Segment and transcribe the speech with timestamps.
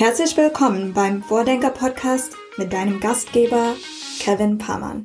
[0.00, 3.74] Herzlich willkommen beim Vordenker Podcast mit deinem Gastgeber
[4.18, 5.04] Kevin Pamann.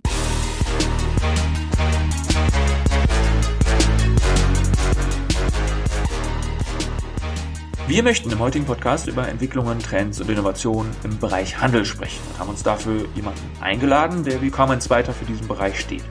[7.88, 12.40] Wir möchten im heutigen Podcast über Entwicklungen, Trends und Innovationen im Bereich Handel sprechen und
[12.40, 16.06] haben uns dafür jemanden eingeladen, der wie kaum ein zweiter für diesen Bereich steht.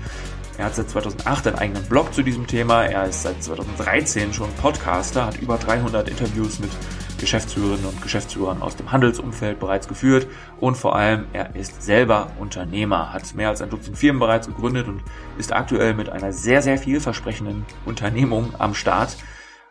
[0.59, 2.85] Er hat seit 2008 einen eigenen Blog zu diesem Thema.
[2.85, 6.71] Er ist seit 2013 schon Podcaster, hat über 300 Interviews mit
[7.19, 10.27] Geschäftsführerinnen und Geschäftsführern aus dem Handelsumfeld bereits geführt
[10.61, 14.89] und vor allem er ist selber Unternehmer, hat mehr als ein Dutzend Firmen bereits gegründet
[14.89, 15.03] und
[15.39, 19.17] ist aktuell mit einer sehr, sehr vielversprechenden Unternehmung am Start.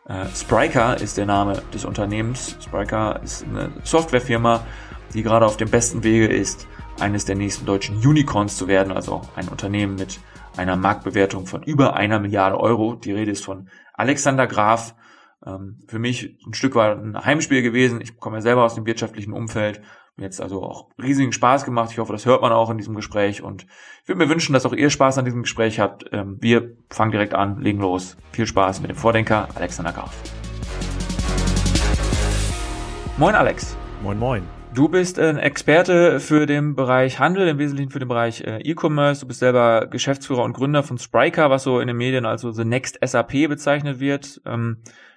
[0.07, 2.57] Äh, Spryker ist der Name des Unternehmens.
[2.61, 4.65] Spryker ist eine Softwarefirma,
[5.13, 6.67] die gerade auf dem besten Wege ist,
[6.99, 10.19] eines der nächsten deutschen Unicorns zu werden, also ein Unternehmen mit
[10.57, 12.95] einer Marktbewertung von über einer Milliarde Euro.
[12.95, 14.95] Die Rede ist von Alexander Graf.
[15.45, 18.01] Ähm, für mich ein Stück weit ein Heimspiel gewesen.
[18.01, 19.81] Ich komme ja selber aus dem wirtschaftlichen Umfeld.
[20.15, 21.89] Mir jetzt also auch riesigen Spaß gemacht.
[21.91, 23.41] Ich hoffe, das hört man auch in diesem Gespräch.
[23.41, 23.65] Und
[24.03, 26.05] ich würde mir wünschen, dass auch ihr Spaß an diesem Gespräch habt.
[26.11, 28.15] Ähm, wir fangen direkt an, legen los.
[28.31, 30.15] Viel Spaß mit dem Vordenker Alexander Graf.
[33.17, 33.75] Moin Alex.
[34.03, 34.43] Moin moin.
[34.73, 39.21] Du bist ein Experte für den Bereich Handel, im Wesentlichen für den Bereich äh, E-Commerce.
[39.21, 42.51] Du bist selber Geschäftsführer und Gründer von Spryker, was so in den Medien als so
[42.51, 44.41] The Next SAP bezeichnet wird.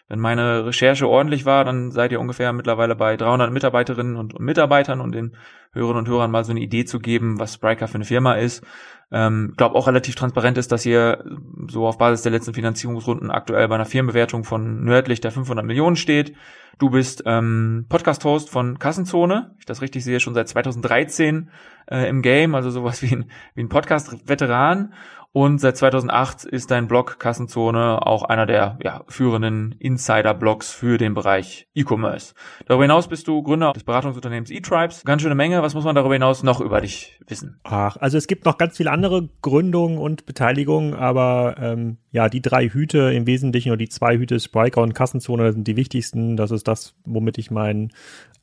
[0.09, 5.01] Wenn meine Recherche ordentlich war, dann seid ihr ungefähr mittlerweile bei 300 Mitarbeiterinnen und, Mitarbeitern
[5.01, 5.37] und den
[5.73, 8.65] Hörerinnen und Hörern mal so eine Idee zu geben, was Spryker für eine Firma ist.
[9.11, 11.25] Ähm, glaube auch relativ transparent ist, dass ihr
[11.69, 15.97] so auf Basis der letzten Finanzierungsrunden aktuell bei einer Firmenbewertung von nördlich der 500 Millionen
[15.97, 16.35] steht.
[16.79, 21.49] Du bist ähm, Podcast-Host von Kassenzone, ich das richtig sehe, schon seit 2013
[21.91, 24.93] äh, im Game, also sowas wie ein, wie ein Podcast-Veteran.
[25.37, 31.13] Und seit 2008 ist dein Blog Kassenzone auch einer der ja, führenden Insider-Blogs für den
[31.13, 32.33] Bereich E-Commerce.
[32.65, 35.05] Darüber hinaus bist du Gründer des Beratungsunternehmens eTribes.
[35.05, 35.61] Ganz schöne Menge.
[35.61, 37.61] Was muss man darüber hinaus noch über dich wissen?
[37.65, 42.41] Ach, also es gibt noch ganz viele andere Gründungen und Beteiligungen, aber ähm, ja, die
[42.41, 46.39] drei Hüte im Wesentlichen oder die zwei Hüte Spriker und Kassenzone sind die wichtigsten.
[46.39, 47.93] Das ist das, womit ich meinen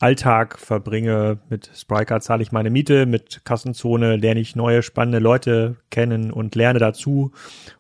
[0.04, 1.38] Alltag verbringe.
[1.50, 6.56] Mit Spriker zahle ich meine Miete, mit Kassenzone lerne ich neue spannende Leute kennen und
[6.56, 7.32] lerne dazu.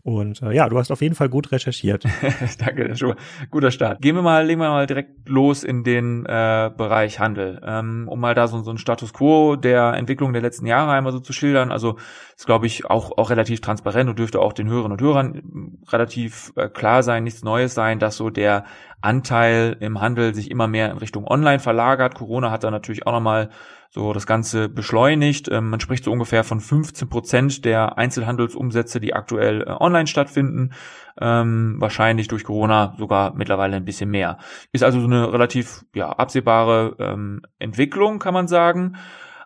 [0.03, 2.05] Und äh, ja, du hast auf jeden Fall gut recherchiert.
[2.59, 3.17] Danke, schon mal
[3.51, 4.01] guter Start.
[4.01, 8.21] Gehen wir mal, legen wir mal direkt los in den äh, Bereich Handel, ähm, um
[8.21, 11.33] mal da so, so ein Status Quo der Entwicklung der letzten Jahre einmal so zu
[11.33, 11.73] schildern.
[11.73, 11.97] Also
[12.37, 16.53] ist, glaube ich, auch, auch relativ transparent und dürfte auch den Hörerinnen und Hörern relativ
[16.55, 18.63] äh, klar sein, nichts Neues sein, dass so der
[19.03, 22.15] Anteil im Handel sich immer mehr in Richtung Online verlagert.
[22.15, 23.49] Corona hat da natürlich auch nochmal
[23.89, 25.49] so das Ganze beschleunigt.
[25.51, 30.71] Ähm, man spricht so ungefähr von 15 Prozent der Einzelhandelsumsätze, die aktuell äh, online stattfinden.
[31.19, 34.37] Ähm, wahrscheinlich durch Corona sogar mittlerweile ein bisschen mehr.
[34.71, 38.97] Ist also so eine relativ ja, absehbare ähm, Entwicklung, kann man sagen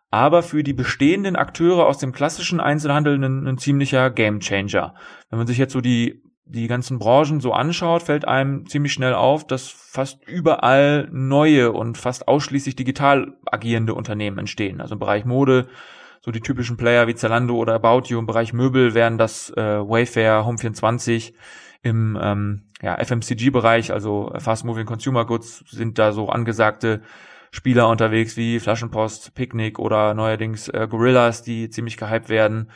[0.09, 4.95] aber für die bestehenden Akteure aus dem klassischen Einzelhandel ein, ein ziemlicher Gamechanger.
[5.29, 9.13] Wenn man sich jetzt so die die ganzen Branchen so anschaut, fällt einem ziemlich schnell
[9.13, 14.81] auf, dass fast überall neue und fast ausschließlich digital agierende Unternehmen entstehen.
[14.81, 15.67] Also im Bereich Mode,
[16.21, 19.79] so die typischen Player wie Zalando oder About You, im Bereich Möbel wären das äh,
[19.79, 21.33] Wayfair, Home24,
[21.83, 27.01] im ähm, ja, FMCG-Bereich, also Fast Moving Consumer Goods, sind da so angesagte
[27.51, 32.69] Spieler unterwegs wie Flaschenpost, Picnic oder neuerdings äh, Gorillas, die ziemlich gehypt werden.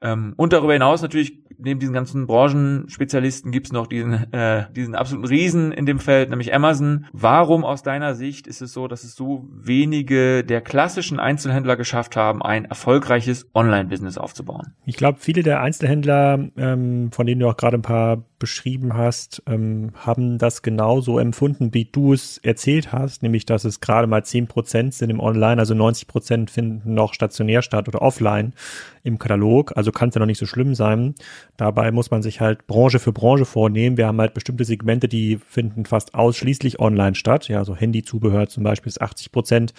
[0.00, 5.26] Ähm, und darüber hinaus natürlich, neben diesen ganzen Branchenspezialisten gibt's noch diesen, äh, diesen absoluten
[5.26, 7.06] Riesen in dem Feld, nämlich Amazon.
[7.12, 12.16] Warum aus deiner Sicht ist es so, dass es so wenige der klassischen Einzelhändler geschafft
[12.16, 14.74] haben, ein erfolgreiches Online-Business aufzubauen?
[14.86, 19.42] Ich glaube, viele der Einzelhändler, ähm, von denen du auch gerade ein paar beschrieben hast,
[19.46, 24.24] ähm, haben das genauso empfunden, wie du es erzählt hast, nämlich dass es gerade mal
[24.24, 28.54] zehn Prozent sind im Online, also 90 Prozent finden noch stationär statt oder offline
[29.02, 31.14] im Katalog, also kann es ja noch nicht so schlimm sein.
[31.56, 33.96] Dabei muss man sich halt Branche für Branche vornehmen.
[33.96, 38.64] Wir haben halt bestimmte Segmente, die finden fast ausschließlich online statt, ja, so Handyzubehör zum
[38.64, 39.74] Beispiel ist 80 Prozent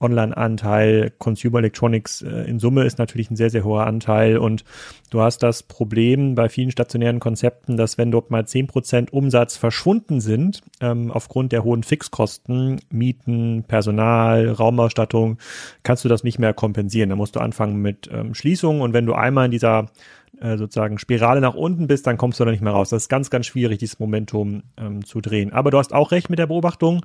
[0.00, 4.64] Online-Anteil, Consumer Electronics äh, in Summe ist natürlich ein sehr, sehr hoher Anteil und
[5.10, 9.56] du hast das Problem bei vielen stationären Konzepten, dass wenn dort mal zehn Prozent Umsatz
[9.56, 15.38] verschwunden sind, ähm, aufgrund der hohen Fixkosten, Mieten, Personal, Raumausstattung,
[15.82, 17.10] kannst du das nicht mehr kompensieren.
[17.10, 19.90] Da musst du anfangen mit ähm, Schließungen und wenn du einmal in dieser
[20.40, 22.90] äh, sozusagen Spirale nach unten bist, dann kommst du da nicht mehr raus.
[22.90, 25.52] Das ist ganz, ganz schwierig, dieses Momentum ähm, zu drehen.
[25.52, 27.04] Aber du hast auch recht mit der Beobachtung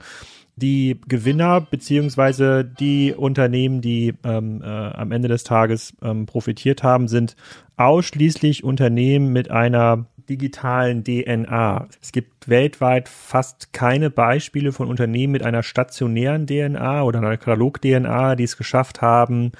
[0.55, 7.07] die Gewinner beziehungsweise die Unternehmen, die ähm, äh, am Ende des Tages ähm, profitiert haben,
[7.07, 7.35] sind
[7.77, 11.87] ausschließlich Unternehmen mit einer digitalen DNA.
[12.01, 18.35] Es gibt weltweit fast keine Beispiele von Unternehmen mit einer stationären DNA oder einer Katalog-DNA,
[18.35, 19.51] die es geschafft haben,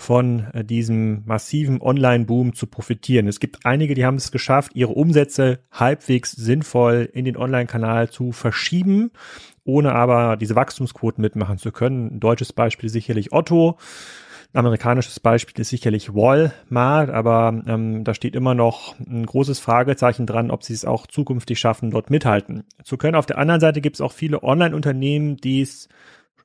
[0.00, 3.28] von äh, diesem massiven Online-Boom zu profitieren.
[3.28, 8.32] Es gibt einige, die haben es geschafft, ihre Umsätze halbwegs sinnvoll in den Online-Kanal zu
[8.32, 9.10] verschieben,
[9.62, 12.14] ohne aber diese Wachstumsquoten mitmachen zu können.
[12.14, 13.76] Ein deutsches Beispiel ist sicherlich Otto.
[14.54, 20.24] Ein amerikanisches Beispiel ist sicherlich Walmart, aber ähm, da steht immer noch ein großes Fragezeichen
[20.24, 23.16] dran, ob sie es auch zukünftig schaffen, dort mithalten zu können.
[23.16, 25.88] Auf der anderen Seite gibt es auch viele Online-Unternehmen, die es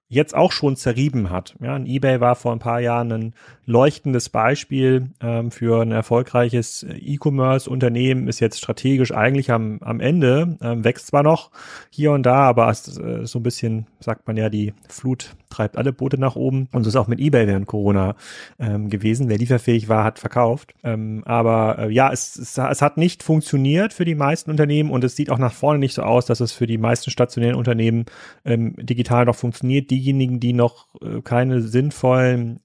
[0.07, 1.55] jetzt auch schon zerrieben hat.
[1.59, 3.33] Ja, ein eBay war vor ein paar Jahren ein
[3.65, 10.83] leuchtendes Beispiel ähm, für ein erfolgreiches E-Commerce-Unternehmen, ist jetzt strategisch eigentlich am, am Ende, ähm,
[10.83, 11.51] wächst zwar noch
[11.89, 15.77] hier und da, aber ist, äh, so ein bisschen, sagt man ja, die Flut treibt
[15.77, 16.67] alle Boote nach oben.
[16.71, 18.15] Und so ist auch mit eBay während Corona
[18.59, 19.29] ähm, gewesen.
[19.29, 20.73] Wer lieferfähig war, hat verkauft.
[20.83, 25.03] Ähm, aber äh, ja, es, es, es hat nicht funktioniert für die meisten Unternehmen und
[25.03, 28.05] es sieht auch nach vorne nicht so aus, dass es für die meisten stationären Unternehmen
[28.43, 29.89] ähm, digital noch funktioniert.
[29.91, 32.59] Diejenigen, die noch äh, keine sinnvollen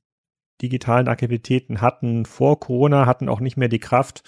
[0.63, 4.23] digitalen Aktivitäten hatten vor Corona, hatten auch nicht mehr die Kraft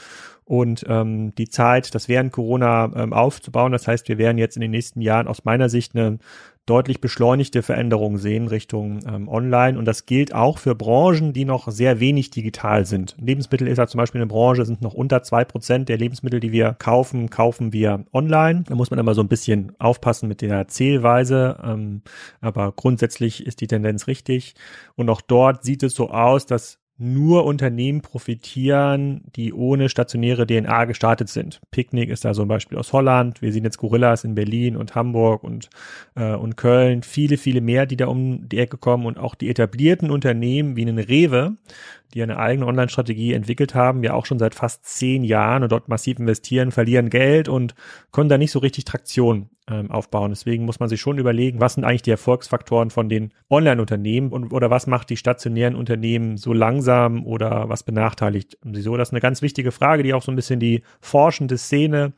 [0.44, 3.72] und ähm, die Zeit, das während Corona ähm, aufzubauen.
[3.72, 6.18] Das heißt, wir werden jetzt in den nächsten Jahren aus meiner Sicht eine
[6.66, 9.78] deutlich beschleunigte Veränderungen sehen Richtung ähm, Online.
[9.78, 13.16] Und das gilt auch für Branchen, die noch sehr wenig digital sind.
[13.20, 16.52] Lebensmittel ist ja zum Beispiel eine Branche, sind noch unter zwei Prozent der Lebensmittel, die
[16.52, 18.64] wir kaufen, kaufen wir online.
[18.66, 21.58] Da muss man immer so ein bisschen aufpassen mit der Zählweise.
[21.64, 22.02] Ähm,
[22.40, 24.54] aber grundsätzlich ist die Tendenz richtig.
[24.94, 30.84] Und auch dort sieht es so aus, dass nur Unternehmen profitieren, die ohne stationäre DNA
[30.84, 31.60] gestartet sind.
[31.70, 33.42] Picknick ist da so ein Beispiel aus Holland.
[33.42, 35.68] Wir sehen jetzt Gorillas in Berlin und Hamburg und,
[36.14, 37.02] äh, und Köln.
[37.02, 40.82] Viele, viele mehr, die da um die Ecke kommen und auch die etablierten Unternehmen wie
[40.82, 41.56] einen Rewe,
[42.14, 45.88] die eine eigene Online-Strategie entwickelt haben, ja auch schon seit fast zehn Jahren und dort
[45.88, 47.74] massiv investieren, verlieren Geld und
[48.10, 50.30] können da nicht so richtig Traktion ähm, aufbauen.
[50.30, 54.52] Deswegen muss man sich schon überlegen, was sind eigentlich die Erfolgsfaktoren von den Online-Unternehmen und
[54.52, 58.96] oder was macht die stationären Unternehmen so langsam oder was benachteiligt sie so?
[58.96, 62.12] Das ist eine ganz wichtige Frage, die auch so ein bisschen die forschende Szene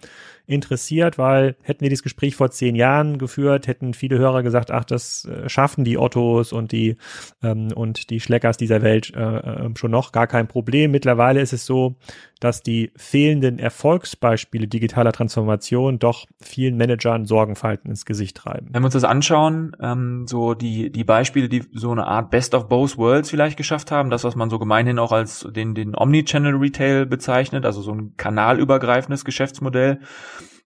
[0.47, 4.85] interessiert, weil hätten wir dieses Gespräch vor zehn Jahren geführt, hätten viele Hörer gesagt, ach,
[4.85, 6.97] das äh, schaffen die Ottos und die
[7.43, 10.91] ähm, und die Schleckers dieser Welt äh, äh, schon noch gar kein Problem.
[10.91, 11.97] Mittlerweile ist es so,
[12.45, 18.69] dass die fehlenden Erfolgsbeispiele digitaler Transformation doch vielen Managern Sorgenfalten ins Gesicht treiben.
[18.71, 22.55] Wenn wir uns das anschauen, ähm, so die die Beispiele, die so eine Art Best
[22.55, 25.97] of Both Worlds vielleicht geschafft haben, das was man so gemeinhin auch als den den
[25.97, 30.01] Omnichannel Retail bezeichnet, also so ein kanalübergreifendes Geschäftsmodell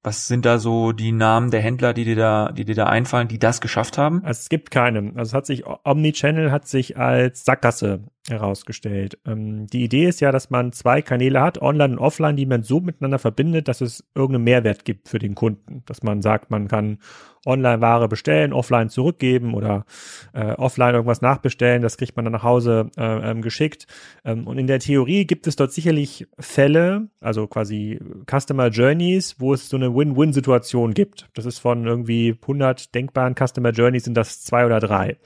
[0.02, 3.28] was sind da so die Namen der Händler, die dir da, die dir da einfallen,
[3.28, 4.22] die das geschafft haben?
[4.24, 5.12] Also es gibt keine.
[5.16, 9.18] Also es hat sich, Omnichannel hat sich als Sackgasse herausgestellt.
[9.26, 12.62] Ähm, die Idee ist ja, dass man zwei Kanäle hat, online und offline, die man
[12.62, 15.82] so miteinander verbindet, dass es irgendeinen Mehrwert gibt für den Kunden.
[15.86, 16.98] Dass man sagt, man kann
[17.46, 19.84] online Ware bestellen, offline zurückgeben oder
[20.32, 23.86] äh, offline irgendwas nachbestellen, das kriegt man dann nach Hause äh, ähm, geschickt.
[24.24, 27.98] Ähm, und in der Theorie gibt es dort sicherlich Fälle, also quasi
[28.30, 31.28] Customer Journeys, wo es so eine Win-Win-Situation gibt.
[31.34, 35.16] Das ist von irgendwie 100 denkbaren Customer Journeys sind das zwei oder drei.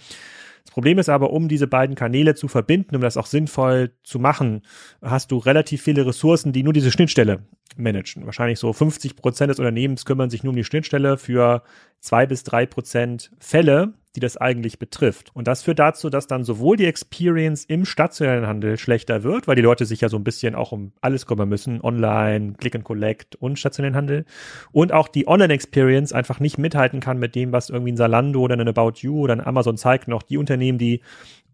[0.64, 4.18] Das Problem ist aber, um diese beiden Kanäle zu verbinden, um das auch sinnvoll zu
[4.18, 4.62] machen,
[5.02, 7.44] hast du relativ viele Ressourcen, die nur diese Schnittstelle
[7.76, 8.26] managen.
[8.26, 11.62] Wahrscheinlich so 50 Prozent des Unternehmens kümmern sich nur um die Schnittstelle für
[12.00, 15.30] zwei bis drei Prozent Fälle, die das eigentlich betrifft.
[15.34, 19.56] Und das führt dazu, dass dann sowohl die Experience im stationären Handel schlechter wird, weil
[19.56, 22.84] die Leute sich ja so ein bisschen auch um alles kümmern müssen, online, Click and
[22.84, 24.24] Collect und stationären Handel,
[24.70, 28.56] und auch die Online-Experience einfach nicht mithalten kann mit dem, was irgendwie ein Salando oder
[28.56, 31.00] ein About You oder ein Amazon zeigt, noch die Unternehmen, die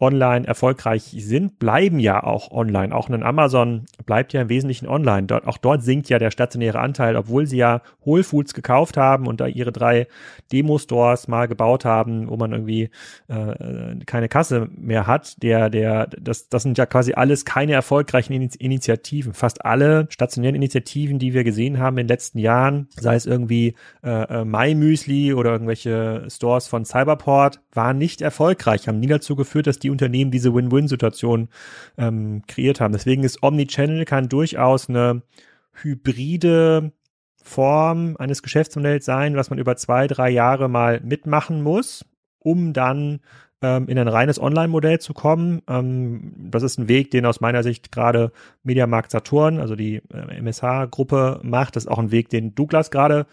[0.00, 2.94] online erfolgreich sind, bleiben ja auch online.
[2.94, 5.26] Auch ein Amazon bleibt ja im Wesentlichen online.
[5.26, 9.26] Dort, auch dort sinkt ja der stationäre Anteil, obwohl sie ja Whole Foods gekauft haben
[9.26, 10.06] und da ihre drei
[10.52, 12.90] Demo-Stores mal gebaut haben, wo man irgendwie
[13.28, 15.42] äh, keine Kasse mehr hat.
[15.42, 19.34] Der, der, das, das sind ja quasi alles keine erfolgreichen Initiativen.
[19.34, 23.74] Fast alle stationären Initiativen, die wir gesehen haben in den letzten Jahren, sei es irgendwie
[24.02, 29.37] äh, äh My Müsli oder irgendwelche Stores von Cyberport, waren nicht erfolgreich, haben nie dazu
[29.37, 31.49] geführt, dass die Unternehmen diese Win-Win-Situation
[31.97, 32.92] ähm, kreiert haben.
[32.92, 35.23] Deswegen ist Omnichannel kann durchaus eine
[35.80, 36.90] hybride
[37.40, 42.04] Form eines Geschäftsmodells sein, was man über zwei, drei Jahre mal mitmachen muss,
[42.40, 43.20] um dann
[43.62, 45.62] ähm, in ein reines Online-Modell zu kommen.
[45.68, 48.32] Ähm, das ist ein Weg, den aus meiner Sicht gerade
[48.64, 51.76] Mediamarkt Saturn, also die äh, MSH-Gruppe macht.
[51.76, 53.26] Das ist auch ein Weg, den Douglas gerade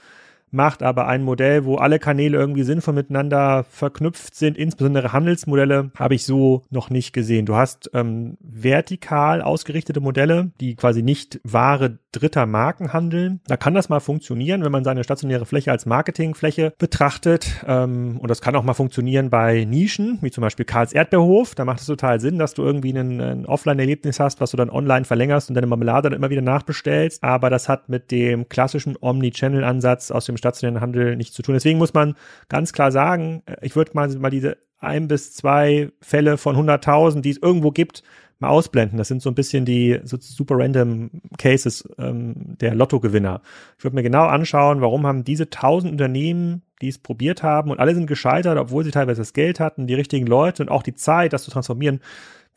[0.51, 6.15] macht, aber ein Modell, wo alle Kanäle irgendwie sinnvoll miteinander verknüpft sind, insbesondere Handelsmodelle, habe
[6.15, 7.45] ich so noch nicht gesehen.
[7.45, 13.41] Du hast ähm, vertikal ausgerichtete Modelle, die quasi nicht Ware dritter Marken handeln.
[13.47, 17.63] Da kann das mal funktionieren, wenn man seine stationäre Fläche als Marketingfläche betrachtet.
[17.67, 21.55] Ähm, und das kann auch mal funktionieren bei Nischen, wie zum Beispiel Karls Erdbeerhof.
[21.55, 24.69] Da macht es total Sinn, dass du irgendwie ein, ein Offline-Erlebnis hast, was du dann
[24.69, 27.23] online verlängerst und deine Marmelade dann immer wieder nachbestellst.
[27.23, 31.53] Aber das hat mit dem klassischen Omni-Channel-Ansatz aus dem stationären Handel nichts zu tun.
[31.53, 32.15] Deswegen muss man
[32.49, 37.21] ganz klar sagen, äh, ich würde mal, mal diese ein bis zwei Fälle von 100.000,
[37.21, 38.03] die es irgendwo gibt,
[38.39, 38.97] mal ausblenden.
[38.97, 43.41] Das sind so ein bisschen die so super random Cases ähm, der Lottogewinner.
[43.77, 47.79] Ich würde mir genau anschauen, warum haben diese 1000 Unternehmen, die es probiert haben und
[47.79, 50.95] alle sind gescheitert, obwohl sie teilweise das Geld hatten, die richtigen Leute und auch die
[50.95, 52.01] Zeit, das zu transformieren.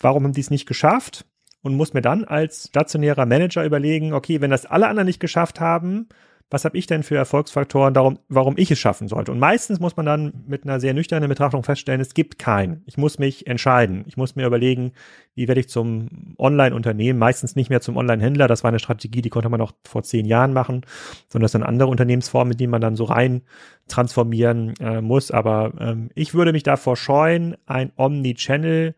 [0.00, 1.24] Warum haben die es nicht geschafft?
[1.60, 5.58] Und muss mir dann als stationärer Manager überlegen, okay, wenn das alle anderen nicht geschafft
[5.58, 6.08] haben,
[6.50, 9.32] was habe ich denn für Erfolgsfaktoren, darum, warum ich es schaffen sollte.
[9.32, 12.82] Und meistens muss man dann mit einer sehr nüchternen Betrachtung feststellen, es gibt keinen.
[12.86, 14.04] Ich muss mich entscheiden.
[14.06, 14.92] Ich muss mir überlegen,
[15.34, 18.48] wie werde ich zum Online-Unternehmen, meistens nicht mehr zum Online-Händler.
[18.48, 20.82] Das war eine Strategie, die konnte man auch vor zehn Jahren machen,
[21.28, 23.42] sondern das sind andere Unternehmensformen, mit denen man dann so rein
[23.88, 25.30] transformieren äh, muss.
[25.30, 28.94] Aber ähm, ich würde mich davor scheuen, ein Omni-Channel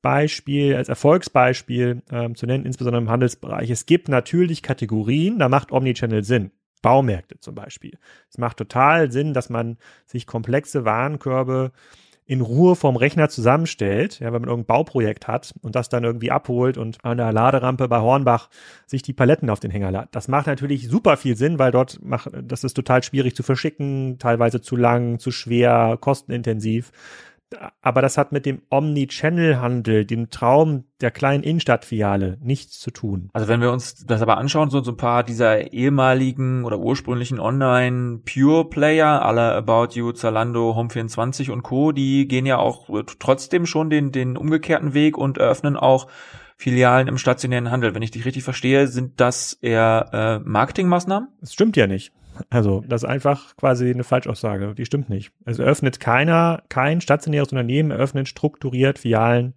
[0.00, 3.70] Beispiel, als Erfolgsbeispiel ähm, zu nennen, insbesondere im Handelsbereich.
[3.70, 6.50] Es gibt natürlich Kategorien, da macht Omnichannel Sinn.
[6.84, 7.98] Baumärkte zum Beispiel.
[8.30, 11.72] Es macht total Sinn, dass man sich komplexe Warenkörbe
[12.26, 16.30] in Ruhe vom Rechner zusammenstellt, ja, wenn man irgendein Bauprojekt hat und das dann irgendwie
[16.30, 18.48] abholt und an der Laderampe bei Hornbach
[18.86, 20.08] sich die Paletten auf den Hänger lädt.
[20.12, 24.18] Das macht natürlich super viel Sinn, weil dort macht, das ist total schwierig zu verschicken,
[24.18, 26.92] teilweise zu lang, zu schwer, kostenintensiv
[27.82, 33.30] aber das hat mit dem Omni-Channel-Handel, dem Traum der kleinen Innenstadtfiliale nichts zu tun.
[33.32, 37.40] Also wenn wir uns das aber anschauen, so, so ein paar dieser ehemaligen oder ursprünglichen
[37.40, 44.12] Online-Pure-Player, aller About You, Zalando, Home24 und Co., die gehen ja auch trotzdem schon den,
[44.12, 46.06] den umgekehrten Weg und eröffnen auch
[46.56, 47.94] Filialen im stationären Handel.
[47.94, 51.28] Wenn ich dich richtig verstehe, sind das eher äh, Marketingmaßnahmen?
[51.40, 52.12] Das stimmt ja nicht.
[52.50, 54.74] Also, das ist einfach quasi eine Falschaussage.
[54.74, 55.32] Die stimmt nicht.
[55.44, 59.54] Es eröffnet keiner, kein stationäres Unternehmen eröffnet strukturiert Filialen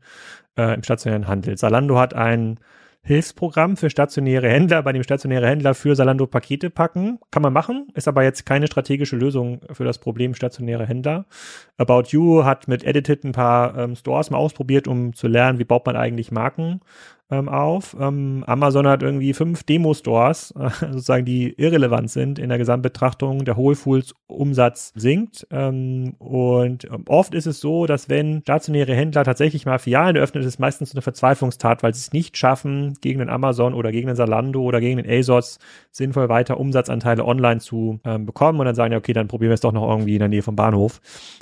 [0.57, 1.57] äh, im stationären Handel.
[1.57, 2.59] Zalando hat ein
[3.07, 7.19] Hilfsprogramm für stationäre Händler, bei dem stationäre Händler für Salando Pakete packen.
[7.31, 11.25] Kann man machen, ist aber jetzt keine strategische Lösung für das Problem stationäre Händler.
[11.77, 15.63] About You hat mit Edited ein paar ähm, Stores mal ausprobiert, um zu lernen, wie
[15.63, 16.81] baut man eigentlich Marken
[17.29, 17.95] ähm, auf.
[17.99, 23.43] Ähm, Amazon hat irgendwie fünf Demo-Stores, äh, sozusagen, die irrelevant sind in der Gesamtbetrachtung.
[23.43, 25.45] Der Whole Foods Umsatz sinkt.
[25.51, 30.41] Ähm, und ähm, oft ist es so, dass wenn stationäre Händler tatsächlich mal Filialen eröffnen,
[30.41, 34.07] ist es meistens eine Verzweiflungstat, weil sie es nicht schaffen, gegen den Amazon oder gegen
[34.07, 35.59] den Salando oder gegen den ASOS
[35.91, 38.59] sinnvoll weiter Umsatzanteile online zu ähm, bekommen.
[38.59, 40.43] Und dann sagen ja, okay, dann probieren wir es doch noch irgendwie in der Nähe
[40.43, 41.01] vom Bahnhof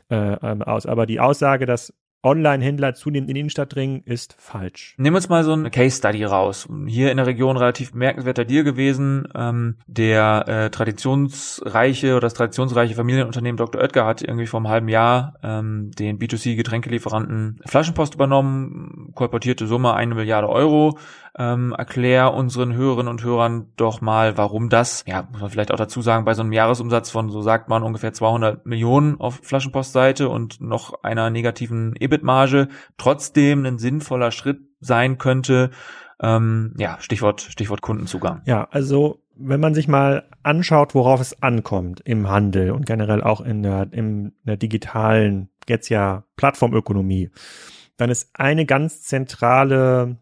[0.09, 0.85] äh, ähm, aus.
[0.85, 1.93] Aber die Aussage, dass
[2.25, 4.95] Online-Händler zunehmend in Innenstadt dringen, ist falsch.
[4.97, 6.67] Nehmen wir uns mal so eine Case-Study raus.
[6.87, 9.27] Hier in der Region relativ bemerkenswerter Deal gewesen.
[9.35, 13.79] Ähm, der äh, traditionsreiche oder das traditionsreiche Familienunternehmen Dr.
[13.81, 20.15] Oetker hat irgendwie vor einem halben Jahr ähm, den B2C-Getränkelieferanten Flaschenpost übernommen, kolportierte Summe eine
[20.15, 20.97] Milliarde Euro
[21.37, 25.77] ähm, erklär unseren Hörerinnen und Hörern doch mal, warum das, ja, muss man vielleicht auch
[25.77, 30.29] dazu sagen, bei so einem Jahresumsatz von, so sagt man, ungefähr 200 Millionen auf Flaschenpostseite
[30.29, 35.71] und noch einer negativen EBIT-Marge trotzdem ein sinnvoller Schritt sein könnte.
[36.21, 38.41] Ähm, ja, Stichwort, Stichwort Kundenzugang.
[38.45, 43.41] Ja, also wenn man sich mal anschaut, worauf es ankommt im Handel und generell auch
[43.41, 47.31] in der, in der digitalen, jetzt ja Plattformökonomie,
[47.97, 50.17] dann ist eine ganz zentrale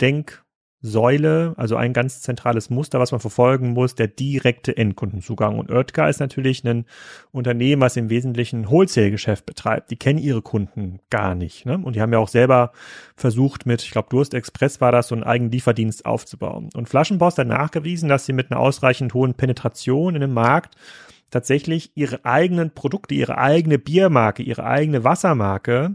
[0.00, 0.41] Denk-
[0.84, 5.58] Säule, also ein ganz zentrales Muster, was man verfolgen muss, der direkte Endkundenzugang.
[5.58, 6.86] Und Oetker ist natürlich ein
[7.30, 9.92] Unternehmen, was im Wesentlichen Wholesale-Geschäft betreibt.
[9.92, 11.66] Die kennen ihre Kunden gar nicht.
[11.66, 11.78] Ne?
[11.78, 12.72] Und die haben ja auch selber
[13.14, 16.68] versucht mit, ich glaube, Durst Express war das, so einen eigenen Lieferdienst aufzubauen.
[16.74, 20.74] Und Flaschenpost hat nachgewiesen, dass sie mit einer ausreichend hohen Penetration in dem Markt
[21.30, 25.94] tatsächlich ihre eigenen Produkte, ihre eigene Biermarke, ihre eigene Wassermarke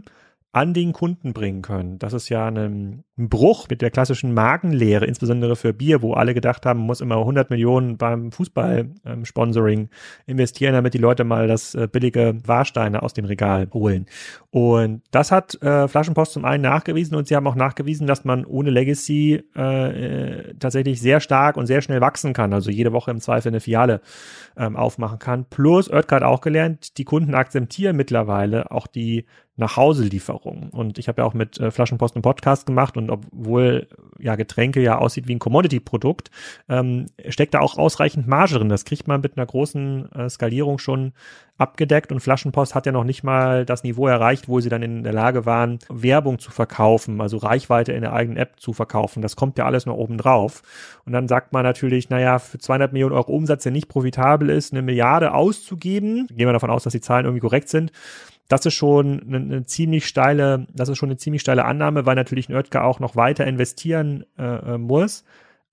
[0.52, 1.98] an den Kunden bringen können.
[1.98, 6.34] Das ist ja ein, ein, Bruch mit der klassischen Markenlehre, insbesondere für Bier, wo alle
[6.34, 9.88] gedacht haben, man muss immer 100 Millionen beim Fußball-Sponsoring ähm,
[10.26, 14.06] investieren, damit die Leute mal das äh, billige Warsteine aus dem Regal holen.
[14.50, 18.44] Und das hat äh, Flaschenpost zum einen nachgewiesen und sie haben auch nachgewiesen, dass man
[18.44, 22.52] ohne Legacy äh, tatsächlich sehr stark und sehr schnell wachsen kann.
[22.52, 24.00] Also jede Woche im Zweifel eine Filiale
[24.56, 25.44] ähm, aufmachen kann.
[25.44, 29.26] Plus, Oetker hat auch gelernt, die Kunden akzeptieren mittlerweile auch die
[29.58, 30.70] Nachhauselieferung.
[30.70, 33.86] Und ich habe ja auch mit äh, Flaschenpost einen Podcast gemacht und und obwohl
[34.18, 36.30] ja Getränke ja aussieht wie ein Commodity-Produkt,
[36.68, 38.68] ähm, steckt da auch ausreichend Marge drin.
[38.68, 41.12] Das kriegt man mit einer großen äh, Skalierung schon
[41.56, 45.02] abgedeckt und Flaschenpost hat ja noch nicht mal das Niveau erreicht, wo sie dann in
[45.02, 49.22] der Lage waren, Werbung zu verkaufen, also Reichweite in der eigenen App zu verkaufen.
[49.22, 50.62] Das kommt ja alles noch oben drauf.
[51.04, 54.72] Und dann sagt man natürlich, naja, für 200 Millionen Euro Umsatz, der nicht profitabel ist,
[54.72, 57.90] eine Milliarde auszugeben, gehen wir davon aus, dass die Zahlen irgendwie korrekt sind,
[58.48, 62.16] das ist schon eine, eine, ziemlich steile, das ist schon eine ziemlich steile Annahme, weil
[62.16, 65.24] natürlich ein Oetker auch noch weiter investieren äh, äh muss.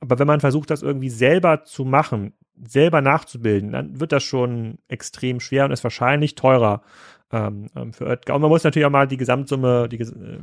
[0.01, 4.77] Aber wenn man versucht, das irgendwie selber zu machen, selber nachzubilden, dann wird das schon
[4.88, 6.82] extrem schwer und ist wahrscheinlich teurer
[7.32, 8.36] ähm, ähm für Oetker.
[8.36, 10.39] Und man muss natürlich auch mal die Gesamtsumme die, äh,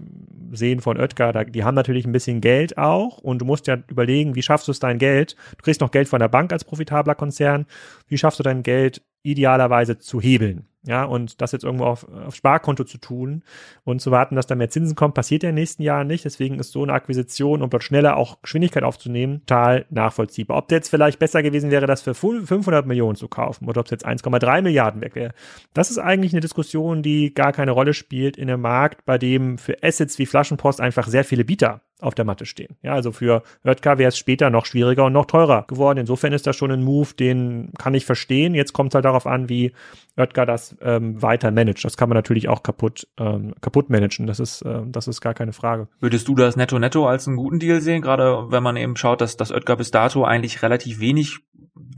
[0.53, 1.33] sehen von Oetker.
[1.33, 4.69] Da, die haben natürlich ein bisschen Geld auch und du musst ja überlegen, wie schaffst
[4.69, 5.37] du es dein Geld?
[5.59, 7.67] Du kriegst noch Geld von der Bank als profitabler Konzern.
[8.09, 10.67] Wie schaffst du dein Geld idealerweise zu hebeln?
[10.85, 13.45] Ja, und das jetzt irgendwo auf, auf Sparkonto zu tun
[13.85, 16.25] und zu warten, dass da mehr Zinsen kommen, passiert ja in den nächsten Jahren nicht.
[16.25, 20.57] Deswegen ist so eine Akquisition, um dort schneller auch Geschwindigkeit aufzunehmen, total nachvollziehbar.
[20.59, 23.93] Ob jetzt vielleicht besser gewesen wäre, das für 500 Millionen zu kaufen oder ob es
[23.93, 25.35] jetzt 1,3 Milliarden weg wäre,
[25.73, 29.59] das ist eigentlich eine Diskussion, die gar keine Rolle spielt in einem Markt, bei dem
[29.59, 32.77] für Assets wie Flaschenpost einfach sehr viele Bieter auf der Matte stehen.
[32.83, 35.99] Ja, also für Oetker wäre es später noch schwieriger und noch teurer geworden.
[35.99, 38.55] Insofern ist das schon ein Move, den kann ich verstehen.
[38.55, 39.73] Jetzt kommt es halt darauf an, wie
[40.17, 41.85] Oetker das ähm, weiter managt.
[41.85, 44.27] Das kann man natürlich auch kaputt, ähm, kaputt managen.
[44.27, 45.89] Das ist, äh, das ist gar keine Frage.
[46.01, 48.03] Würdest du das Netto-Netto als einen guten Deal sehen?
[48.03, 51.41] Gerade wenn man eben schaut, dass, dass Oetker bis dato eigentlich relativ wenig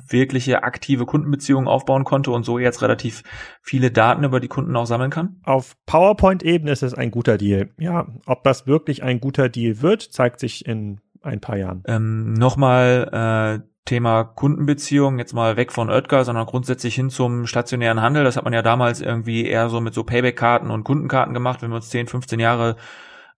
[0.08, 3.22] wirkliche aktive Kundenbeziehungen aufbauen konnte und so jetzt relativ
[3.62, 5.36] viele Daten über die Kunden auch sammeln kann?
[5.44, 7.70] Auf PowerPoint-Ebene ist es ein guter Deal.
[7.78, 11.82] Ja, ob das wirklich ein guter Deal wird, zeigt sich in ein paar Jahren.
[11.86, 18.00] Ähm, Nochmal äh, Thema Kundenbeziehung, jetzt mal weg von Oetker, sondern grundsätzlich hin zum stationären
[18.00, 18.24] Handel.
[18.24, 21.70] Das hat man ja damals irgendwie eher so mit so Payback-Karten und Kundenkarten gemacht, wenn
[21.70, 22.76] wir uns 10, 15 Jahre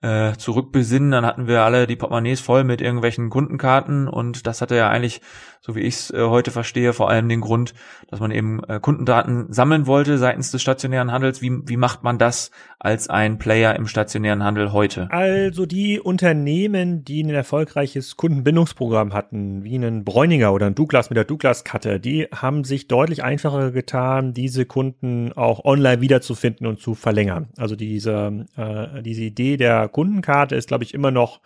[0.02, 4.76] äh, zurückbesinnen, dann hatten wir alle die Portemonnaies voll mit irgendwelchen Kundenkarten und das hatte
[4.76, 5.20] ja eigentlich
[5.66, 7.75] so wie ich es äh, heute verstehe, vor allem den Grund,
[8.08, 11.42] dass man eben äh, Kundendaten sammeln wollte seitens des stationären Handels.
[11.42, 15.11] Wie, wie macht man das als ein Player im stationären Handel heute?
[15.11, 21.16] Also die Unternehmen, die ein erfolgreiches Kundenbindungsprogramm hatten, wie einen Bräuninger oder ein Douglas mit
[21.16, 26.94] der Douglas-Karte, die haben sich deutlich einfacher getan, diese Kunden auch online wiederzufinden und zu
[26.94, 27.49] verlängern.
[27.56, 31.40] Also diese, äh, diese Idee der Kundenkarte ist, glaube ich, immer noch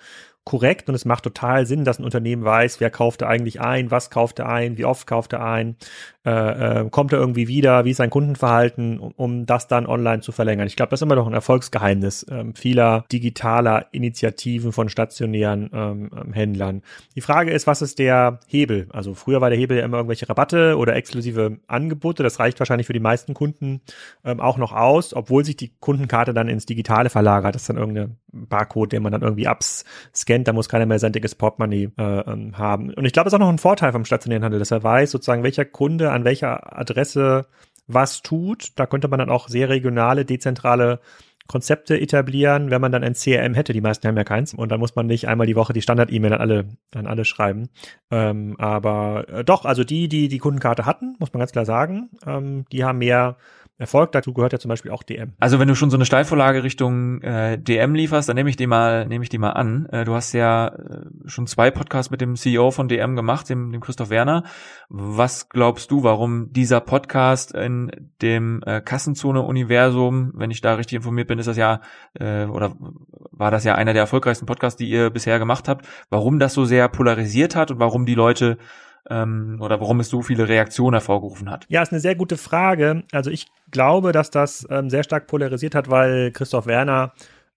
[0.45, 3.91] korrekt und es macht total Sinn, dass ein Unternehmen weiß, wer kauft er eigentlich ein,
[3.91, 5.77] was kauft er ein, wie oft kauft er ein,
[6.25, 6.31] äh,
[6.81, 10.33] äh, kommt er irgendwie wieder, wie ist sein Kundenverhalten, um, um das dann online zu
[10.33, 10.67] verlängern.
[10.67, 16.11] Ich glaube, das ist immer noch ein Erfolgsgeheimnis ähm, vieler digitaler Initiativen von stationären ähm,
[16.17, 16.83] ähm, Händlern.
[17.15, 18.89] Die Frage ist, was ist der Hebel?
[18.93, 22.23] Also früher war der Hebel ja immer irgendwelche Rabatte oder exklusive Angebote.
[22.23, 23.83] Das reicht wahrscheinlich für die meisten Kunden
[24.25, 27.55] ähm, auch noch aus, obwohl sich die Kundenkarte dann ins Digitale verlagert.
[27.55, 30.30] Das ist dann irgendeine Barcode, den man dann irgendwie abscannt.
[30.39, 32.93] Da muss keiner mehr sein dickes Portemonnaie äh, ähm, haben.
[32.95, 35.11] Und ich glaube, es ist auch noch ein Vorteil vom stationären Handel, dass er weiß,
[35.11, 37.47] sozusagen, welcher Kunde an welcher Adresse
[37.87, 38.69] was tut.
[38.77, 41.01] Da könnte man dann auch sehr regionale, dezentrale
[41.51, 43.73] Konzepte etablieren, wenn man dann ein CRM hätte.
[43.73, 44.55] Die meisten haben ja keins.
[44.55, 46.65] Und dann muss man nicht einmal die Woche die Standard-E-Mail an alle,
[46.95, 47.71] an alle schreiben.
[48.13, 52.11] Ähm, aber äh, doch, also die, die die Kundenkarte hatten, muss man ganz klar sagen,
[52.25, 53.37] ähm, die haben mehr
[53.81, 54.13] Erfolg.
[54.13, 55.33] Dazu gehört ja zum Beispiel auch DM.
[55.41, 58.67] Also wenn du schon so eine Steilvorlage Richtung äh, DM lieferst, dann nehme ich die
[58.67, 59.87] mal, nehme ich die mal an.
[59.87, 63.73] Äh, du hast ja äh, schon zwei Podcasts mit dem CEO von DM gemacht, dem,
[63.73, 64.45] dem Christoph Werner.
[64.91, 67.91] Was glaubst du, warum dieser Podcast in
[68.21, 71.81] dem äh, Kassenzone-Universum, wenn ich da richtig informiert bin, ist das ja
[72.15, 72.77] äh, oder
[73.33, 76.67] war das ja einer der erfolgreichsten Podcasts, die ihr bisher gemacht habt, warum das so
[76.67, 78.59] sehr polarisiert hat und warum die Leute
[79.09, 81.67] ähm, oder warum es so viele Reaktionen hervorgerufen hat?
[81.69, 83.05] Ja, ist eine sehr gute Frage.
[83.13, 87.13] Also ich glaube, dass das ähm, sehr stark polarisiert hat, weil Christoph Werner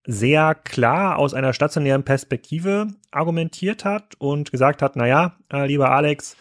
[0.06, 5.92] sehr klar aus einer stationären Perspektive argumentiert hat und gesagt hat, na ja, äh, lieber
[5.92, 6.36] Alex,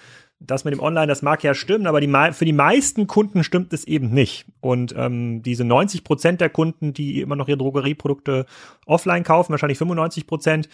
[0.46, 3.72] das mit dem Online, das mag ja stimmen, aber die, für die meisten Kunden stimmt
[3.72, 4.46] es eben nicht.
[4.60, 8.46] Und ähm, diese 90 Prozent der Kunden, die immer noch ihre Drogerieprodukte
[8.86, 10.68] offline kaufen, wahrscheinlich 95 Prozent,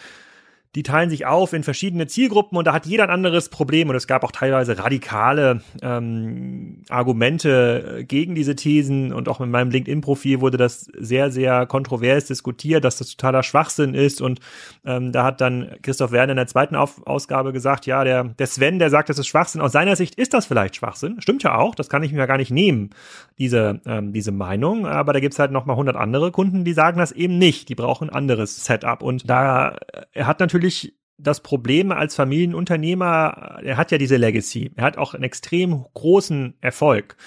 [0.75, 3.95] die teilen sich auf in verschiedene Zielgruppen und da hat jeder ein anderes Problem und
[3.95, 9.71] es gab auch teilweise radikale ähm, Argumente äh, gegen diese Thesen und auch in meinem
[9.71, 14.41] LinkedIn-Profil wurde das sehr, sehr kontrovers diskutiert, dass das totaler Schwachsinn ist und
[14.85, 18.47] ähm, da hat dann Christoph Werner in der zweiten auf Ausgabe gesagt, ja, der, der
[18.47, 19.61] Sven, der sagt, das ist Schwachsinn.
[19.61, 21.19] Aus seiner Sicht ist das vielleicht Schwachsinn.
[21.19, 22.91] Stimmt ja auch, das kann ich mir ja gar nicht nehmen,
[23.39, 27.11] diese, ähm, diese Meinung, aber da gibt's halt nochmal 100 andere Kunden, die sagen das
[27.11, 29.77] eben nicht, die brauchen ein anderes Setup und da,
[30.11, 34.71] er hat natürlich das Problem als Familienunternehmer, er hat ja diese Legacy.
[34.75, 37.17] Er hat auch einen extrem großen Erfolg.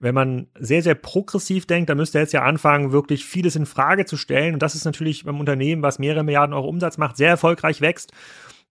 [0.00, 3.66] Wenn man sehr, sehr progressiv denkt, dann müsste er jetzt ja anfangen, wirklich vieles in
[3.66, 4.54] Frage zu stellen.
[4.54, 8.12] Und das ist natürlich beim Unternehmen, was mehrere Milliarden Euro Umsatz macht, sehr erfolgreich wächst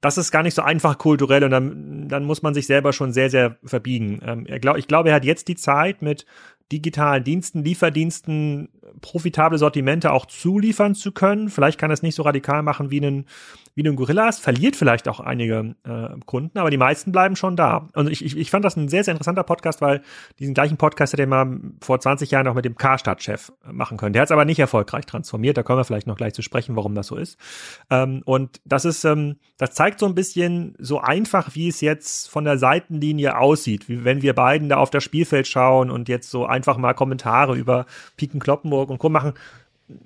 [0.02, 3.14] das ist gar nicht so einfach kulturell und dann, dann muss man sich selber schon
[3.14, 4.20] sehr, sehr verbiegen.
[4.26, 6.26] Ähm, er glaub, ich glaube, er hat jetzt die Zeit mit
[6.72, 11.50] digitalen Diensten, Lieferdiensten profitable Sortimente auch zuliefern zu können.
[11.50, 13.26] Vielleicht kann es nicht so radikal machen wie einen
[13.76, 17.88] wie ein Gorillas, verliert vielleicht auch einige äh, Kunden, aber die meisten bleiben schon da.
[17.94, 20.02] Und ich, ich, ich fand das ein sehr, sehr interessanter Podcast, weil
[20.40, 24.14] diesen gleichen Podcast hätte er mal vor 20 Jahren auch mit dem Karstadt-Chef machen können.
[24.14, 25.58] Der hat es aber nicht erfolgreich transformiert.
[25.58, 27.38] Da kommen wir vielleicht noch gleich zu sprechen, warum das so ist.
[27.90, 32.30] Ähm, und das ist, ähm, das zeigt so ein bisschen so einfach, wie es jetzt
[32.30, 36.30] von der Seitenlinie aussieht, wie wenn wir beiden da auf das Spielfeld schauen und jetzt
[36.30, 37.86] so einfach mal Kommentare über
[38.18, 39.10] Piken Kloppenburg und Co.
[39.10, 39.34] machen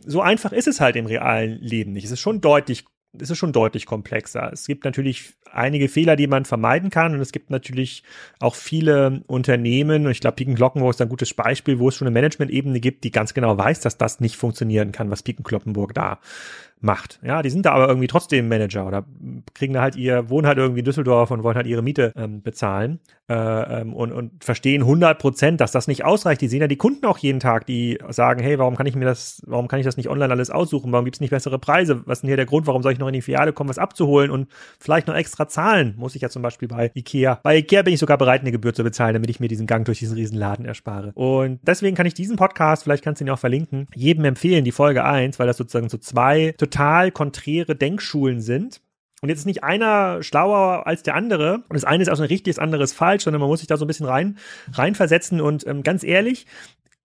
[0.05, 2.05] so einfach ist es halt im realen Leben nicht.
[2.05, 2.85] Es ist schon deutlich
[3.21, 4.51] es ist schon deutlich komplexer.
[4.51, 8.03] Es gibt natürlich einige Fehler, die man vermeiden kann und es gibt natürlich
[8.39, 12.07] auch viele Unternehmen und ich glaube, Piken Glockenburg ist ein gutes Beispiel, wo es schon
[12.07, 15.93] eine Management-Ebene gibt, die ganz genau weiß, dass das nicht funktionieren kann, was Piken Kloppenburg
[15.93, 16.19] da
[16.85, 17.19] macht.
[17.23, 19.05] Ja, die sind da aber irgendwie trotzdem Manager oder
[19.53, 22.41] kriegen da halt ihr, wohnen halt irgendwie in Düsseldorf und wollen halt ihre Miete ähm,
[22.41, 26.41] bezahlen äh, ähm, und, und verstehen 100 Prozent, dass das nicht ausreicht.
[26.41, 29.05] Die sehen ja die Kunden auch jeden Tag, die sagen, hey, warum kann ich mir
[29.05, 30.91] das, warum kann ich das nicht online alles aussuchen?
[30.91, 32.03] Warum gibt's nicht bessere Preise?
[32.05, 32.67] Was ist denn hier der Grund?
[32.67, 34.47] Warum soll ich noch in die Filiale kommen, was abzuholen und
[34.79, 35.95] vielleicht noch extra zahlen?
[35.97, 37.39] Muss ich ja zum Beispiel bei Ikea.
[37.41, 39.85] Bei Ikea bin ich sogar bereit, eine Gebühr zu bezahlen, damit ich mir diesen Gang
[39.85, 41.11] durch diesen riesen Laden erspare.
[41.15, 44.71] Und deswegen kann ich diesen Podcast, vielleicht kannst du ihn auch verlinken, jedem empfehlen, die
[44.71, 46.74] Folge 1, weil das sozusagen so zwei total
[47.11, 48.81] konträre Denkschulen sind.
[49.21, 51.63] Und jetzt ist nicht einer schlauer als der andere.
[51.69, 53.67] Und das eine ist auch ein richtig, das andere ist falsch, sondern man muss sich
[53.67, 54.37] da so ein bisschen rein,
[54.73, 55.41] reinversetzen.
[55.41, 56.45] Und ähm, ganz ehrlich,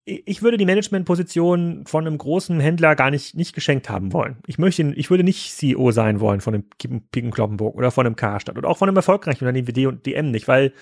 [0.04, 4.38] ich würde die Managementposition von einem großen Händler gar nicht, nicht geschenkt haben wollen.
[4.46, 6.64] Ich möchte, ich würde nicht CEO sein wollen von einem
[7.11, 10.48] Piken Kloppenburg oder von einem Karstadt oder auch von einem erfolgreichen Unternehmen wie DM nicht,
[10.48, 10.72] weil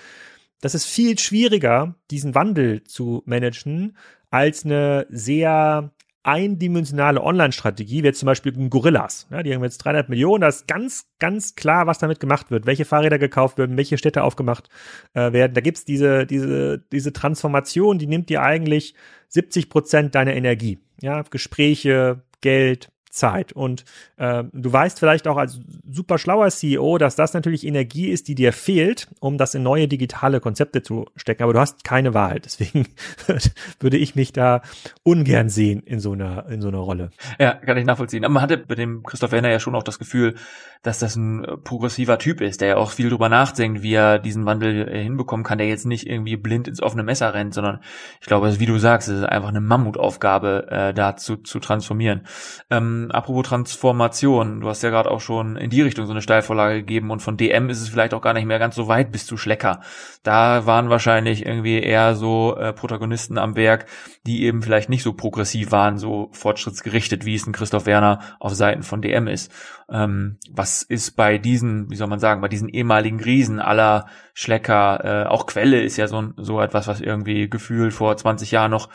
[0.61, 3.97] das ist viel schwieriger, diesen Wandel zu managen,
[4.31, 5.91] als eine sehr
[6.27, 9.27] eindimensionale Online-Strategie, wie jetzt zum Beispiel Gorillas.
[9.31, 12.65] Ja, die haben jetzt 300 Millionen, da ist ganz, ganz klar, was damit gemacht wird,
[12.65, 14.67] welche Fahrräder gekauft werden, welche Städte aufgemacht
[15.13, 15.53] äh, werden.
[15.53, 18.93] Da gibt's diese, diese, diese Transformation, die nimmt dir eigentlich
[19.29, 20.79] 70 Prozent deiner Energie.
[21.01, 23.53] Ja, Gespräche, Geld, Zeit.
[23.53, 23.85] Und
[24.17, 28.35] äh, du weißt vielleicht auch als super schlauer CEO, dass das natürlich Energie ist, die
[28.35, 31.43] dir fehlt, um das in neue digitale Konzepte zu stecken.
[31.43, 32.39] Aber du hast keine Wahl.
[32.39, 32.87] Deswegen
[33.79, 34.61] würde ich mich da
[35.03, 37.09] ungern sehen in so einer, in so einer Rolle.
[37.39, 38.23] Ja, kann ich nachvollziehen.
[38.23, 40.35] Aber man hatte bei dem Christoph Werner ja schon auch das Gefühl,
[40.83, 44.19] dass das ein äh, progressiver Typ ist, der ja auch viel drüber nachdenkt, wie er
[44.19, 47.79] diesen Wandel äh, hinbekommen kann, der jetzt nicht irgendwie blind ins offene Messer rennt, sondern
[48.21, 52.21] ich glaube, wie du sagst, es ist einfach eine Mammutaufgabe, äh, da zu, zu transformieren.
[52.69, 56.75] Ähm, apropos Transformation, du hast ja gerade auch schon in die Richtung so eine Steilvorlage
[56.75, 59.25] gegeben und von DM ist es vielleicht auch gar nicht mehr ganz so weit bis
[59.25, 59.81] zu Schlecker.
[60.23, 63.85] Da waren wahrscheinlich irgendwie eher so äh, Protagonisten am Werk,
[64.25, 68.53] die eben vielleicht nicht so progressiv waren, so fortschrittsgerichtet, wie es ein Christoph Werner auf
[68.53, 69.51] Seiten von DM ist.
[69.89, 75.25] Ähm, was ist bei diesen, wie soll man sagen, bei diesen ehemaligen Riesen aller Schlecker,
[75.25, 78.89] äh, auch Quelle ist ja so, so etwas, was irgendwie gefühlt vor 20 Jahren noch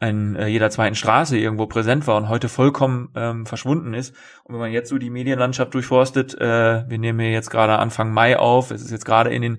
[0.00, 4.14] in äh, jeder zweiten Straße irgendwo präsent war und heute vollkommen ähm, verschwunden ist.
[4.44, 8.12] Und wenn man jetzt so die Medienlandschaft durchforstet, äh, wir nehmen hier jetzt gerade Anfang
[8.12, 9.58] Mai auf, es ist jetzt gerade in den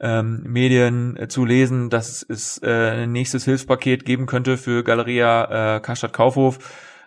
[0.00, 5.76] ähm, Medien äh, zu lesen, dass es äh, ein nächstes Hilfspaket geben könnte für Galeria
[5.76, 6.58] äh, Karstadt Kaufhof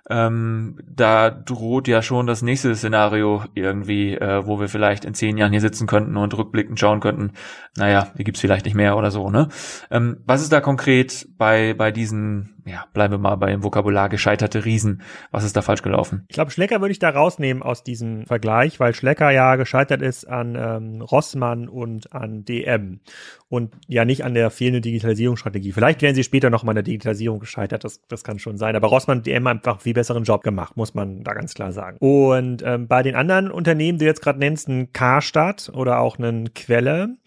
[0.09, 5.37] ähm, da droht ja schon das nächste Szenario irgendwie, äh, wo wir vielleicht in zehn
[5.37, 7.33] Jahren hier sitzen könnten und rückblickend schauen könnten,
[7.77, 9.49] naja, die gibt's vielleicht nicht mehr oder so, ne?
[9.91, 14.63] Ähm, was ist da konkret bei, bei diesen ja, bleiben wir mal beim Vokabular gescheiterte
[14.63, 15.01] Riesen.
[15.31, 16.25] Was ist da falsch gelaufen?
[16.27, 20.25] Ich glaube, Schlecker würde ich da rausnehmen aus diesem Vergleich, weil Schlecker ja gescheitert ist
[20.25, 22.99] an ähm, Rossmann und an DM
[23.47, 25.71] und ja nicht an der fehlenden Digitalisierungsstrategie.
[25.71, 28.75] Vielleicht wären sie später noch mal an der Digitalisierung gescheitert, das, das kann schon sein.
[28.75, 31.97] Aber Rossmann und DM einfach viel besseren Job gemacht, muss man da ganz klar sagen.
[31.99, 36.17] Und ähm, bei den anderen Unternehmen, die du jetzt gerade nennst, ein Karstadt oder auch
[36.17, 37.17] einen Quelle,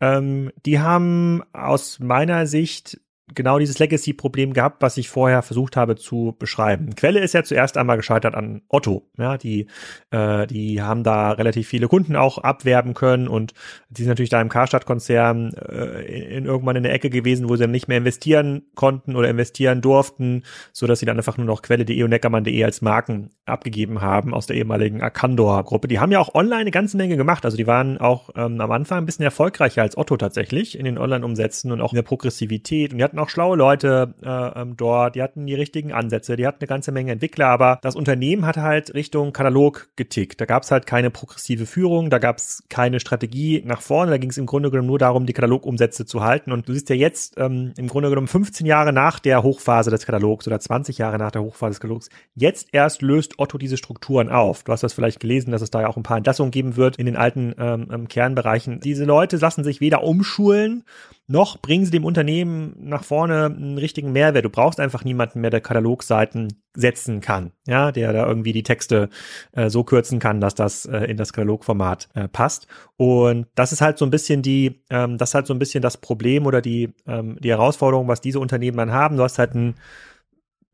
[0.00, 3.00] ähm, die haben aus meiner Sicht
[3.34, 6.94] genau dieses Legacy-Problem gehabt, was ich vorher versucht habe zu beschreiben.
[6.94, 9.08] Quelle ist ja zuerst einmal gescheitert an Otto.
[9.18, 9.66] Ja, die,
[10.10, 13.54] äh, die haben da relativ viele Kunden auch abwerben können und
[13.88, 17.62] die sind natürlich da im Karstadt-Konzern äh, in, irgendwann in der Ecke gewesen, wo sie
[17.62, 21.62] dann nicht mehr investieren konnten oder investieren durften, so dass sie dann einfach nur noch
[21.62, 25.88] Quelle.de und Neckermann.de als Marken abgegeben haben aus der ehemaligen Arcandor-Gruppe.
[25.88, 27.44] Die haben ja auch online eine ganze Menge gemacht.
[27.44, 30.98] Also die waren auch ähm, am Anfang ein bisschen erfolgreicher als Otto tatsächlich in den
[30.98, 35.14] Online-Umsätzen und auch in der Progressivität und die hatten auch schlaue Leute äh, ähm, dort,
[35.14, 38.56] die hatten die richtigen Ansätze, die hatten eine ganze Menge Entwickler, aber das Unternehmen hat
[38.56, 40.40] halt Richtung Katalog getickt.
[40.40, 44.18] Da gab es halt keine progressive Führung, da gab es keine Strategie nach vorne, da
[44.18, 46.52] ging es im Grunde genommen nur darum, die Katalogumsätze zu halten.
[46.52, 50.04] Und du siehst ja jetzt ähm, im Grunde genommen 15 Jahre nach der Hochphase des
[50.04, 54.28] Katalogs oder 20 Jahre nach der Hochphase des Katalogs, jetzt erst löst Otto diese Strukturen
[54.28, 54.64] auf.
[54.64, 56.96] Du hast das vielleicht gelesen, dass es da ja auch ein paar Entlassungen geben wird
[56.96, 58.80] in den alten ähm, ähm Kernbereichen.
[58.80, 60.84] Diese Leute lassen sich weder umschulen,
[61.28, 64.44] noch bringen sie dem Unternehmen nach vorne einen richtigen Mehrwert.
[64.44, 69.08] Du brauchst einfach niemanden mehr, der Katalogseiten setzen kann, ja, der da irgendwie die Texte
[69.52, 72.66] äh, so kürzen kann, dass das äh, in das Katalogformat äh, passt.
[72.96, 75.82] Und das ist halt so ein bisschen die, ähm, das ist halt so ein bisschen
[75.82, 79.16] das Problem oder die ähm, die Herausforderung, was diese Unternehmen dann haben.
[79.16, 79.74] Du hast halt ein,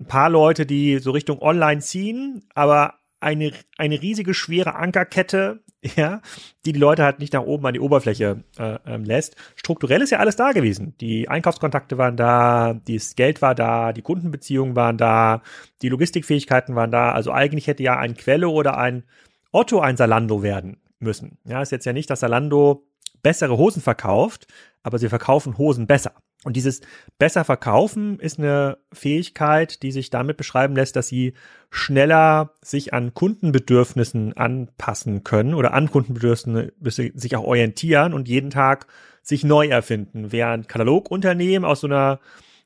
[0.01, 5.61] ein paar Leute, die so Richtung Online ziehen, aber eine, eine riesige, schwere Ankerkette,
[5.97, 6.21] ja,
[6.65, 9.37] die die Leute halt nicht nach oben an die Oberfläche äh, ähm, lässt.
[9.55, 10.95] Strukturell ist ja alles da gewesen.
[11.01, 15.43] Die Einkaufskontakte waren da, das Geld war da, die Kundenbeziehungen waren da,
[15.83, 17.13] die Logistikfähigkeiten waren da.
[17.13, 19.05] Also eigentlich hätte ja ein Quelle oder ein
[19.53, 21.39] Otto ein Salando werden müssen.
[21.45, 22.87] Ja, ist jetzt ja nicht, dass Salando
[23.23, 24.47] bessere Hosen verkauft,
[24.83, 26.13] aber sie verkaufen Hosen besser.
[26.45, 26.81] Und dieses
[27.19, 31.35] besser verkaufen ist eine Fähigkeit, die sich damit beschreiben lässt, dass sie
[31.71, 38.87] schneller sich an Kundenbedürfnissen anpassen können oder an Kundenbedürfnissen sich auch orientieren und jeden Tag
[39.23, 40.31] sich neu erfinden.
[40.31, 42.21] Während Katalogunternehmen aus so einer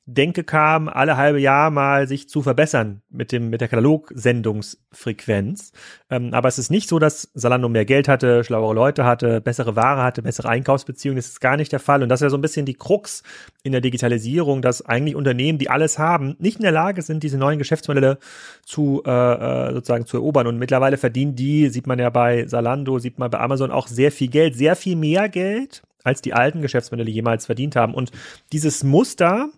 [0.04, 5.70] Denke kam, alle halbe Jahr mal sich zu verbessern mit dem mit der Katalogsendungsfrequenz.
[6.10, 9.76] Ähm, aber es ist nicht so, dass Salando mehr Geld hatte, schlauere Leute hatte, bessere
[9.76, 11.18] Ware hatte, bessere Einkaufsbeziehungen.
[11.18, 12.02] Das ist gar nicht der Fall.
[12.02, 13.22] Und das ist ja so ein bisschen die Krux
[13.62, 17.38] in der Digitalisierung, dass eigentlich Unternehmen, die alles haben, nicht in der Lage sind, diese
[17.38, 18.18] neuen Geschäftsmodelle
[18.66, 20.48] zu äh, äh sozusagen zu erobern.
[20.48, 24.10] Und mittlerweile verdienen die, sieht man ja bei Salando, sieht man bei Amazon auch sehr
[24.10, 27.94] viel Geld, sehr viel mehr Geld als die alten Geschäftsmodelle jemals verdient haben.
[27.94, 28.10] Und
[28.52, 29.48] dieses Muster,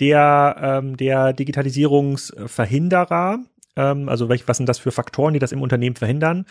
[0.00, 3.38] der, ähm, der Digitalisierungsverhinderer,
[3.76, 6.46] ähm, also welch, was sind das für Faktoren, die das im Unternehmen verhindern,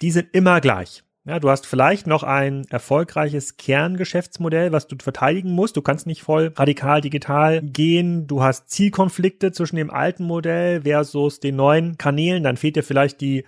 [0.00, 1.02] die sind immer gleich.
[1.24, 5.76] Ja, du hast vielleicht noch ein erfolgreiches Kerngeschäftsmodell, was du verteidigen musst.
[5.76, 8.26] Du kannst nicht voll radikal digital gehen.
[8.26, 12.42] Du hast Zielkonflikte zwischen dem alten Modell versus den neuen Kanälen.
[12.42, 13.44] Dann fehlt dir vielleicht die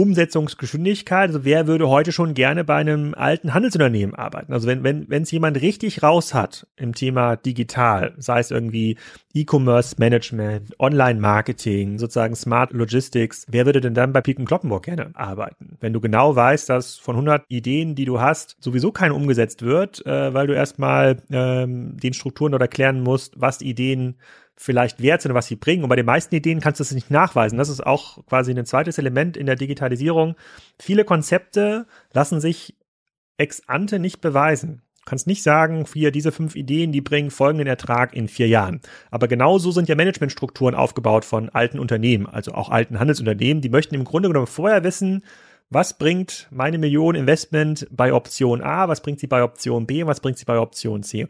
[0.00, 1.28] Umsetzungsgeschwindigkeit.
[1.28, 4.50] Also wer würde heute schon gerne bei einem alten Handelsunternehmen arbeiten?
[4.50, 8.96] Also wenn wenn wenn es jemand richtig raus hat im Thema digital, sei es irgendwie
[9.34, 15.10] E-Commerce Management, Online Marketing, sozusagen Smart Logistics, wer würde denn dann bei Piken Kloppenburg gerne
[15.14, 15.76] arbeiten?
[15.80, 20.04] Wenn du genau weißt, dass von 100 Ideen, die du hast, sowieso keine umgesetzt wird,
[20.06, 24.16] äh, weil du erstmal ähm, den Strukturen dort erklären musst, was Ideen
[24.62, 25.82] vielleicht wert sind und was sie bringen.
[25.82, 27.56] Und bei den meisten Ideen kannst du es nicht nachweisen.
[27.56, 30.36] Das ist auch quasi ein zweites Element in der Digitalisierung.
[30.78, 32.76] Viele Konzepte lassen sich
[33.38, 34.82] ex ante nicht beweisen.
[34.98, 38.82] Du kannst nicht sagen, hier diese fünf Ideen, die bringen folgenden Ertrag in vier Jahren.
[39.10, 43.62] Aber genauso sind ja Managementstrukturen aufgebaut von alten Unternehmen, also auch alten Handelsunternehmen.
[43.62, 45.24] Die möchten im Grunde genommen vorher wissen,
[45.70, 50.20] was bringt meine Million Investment bei Option A, was bringt sie bei Option B, was
[50.20, 51.28] bringt sie bei Option C.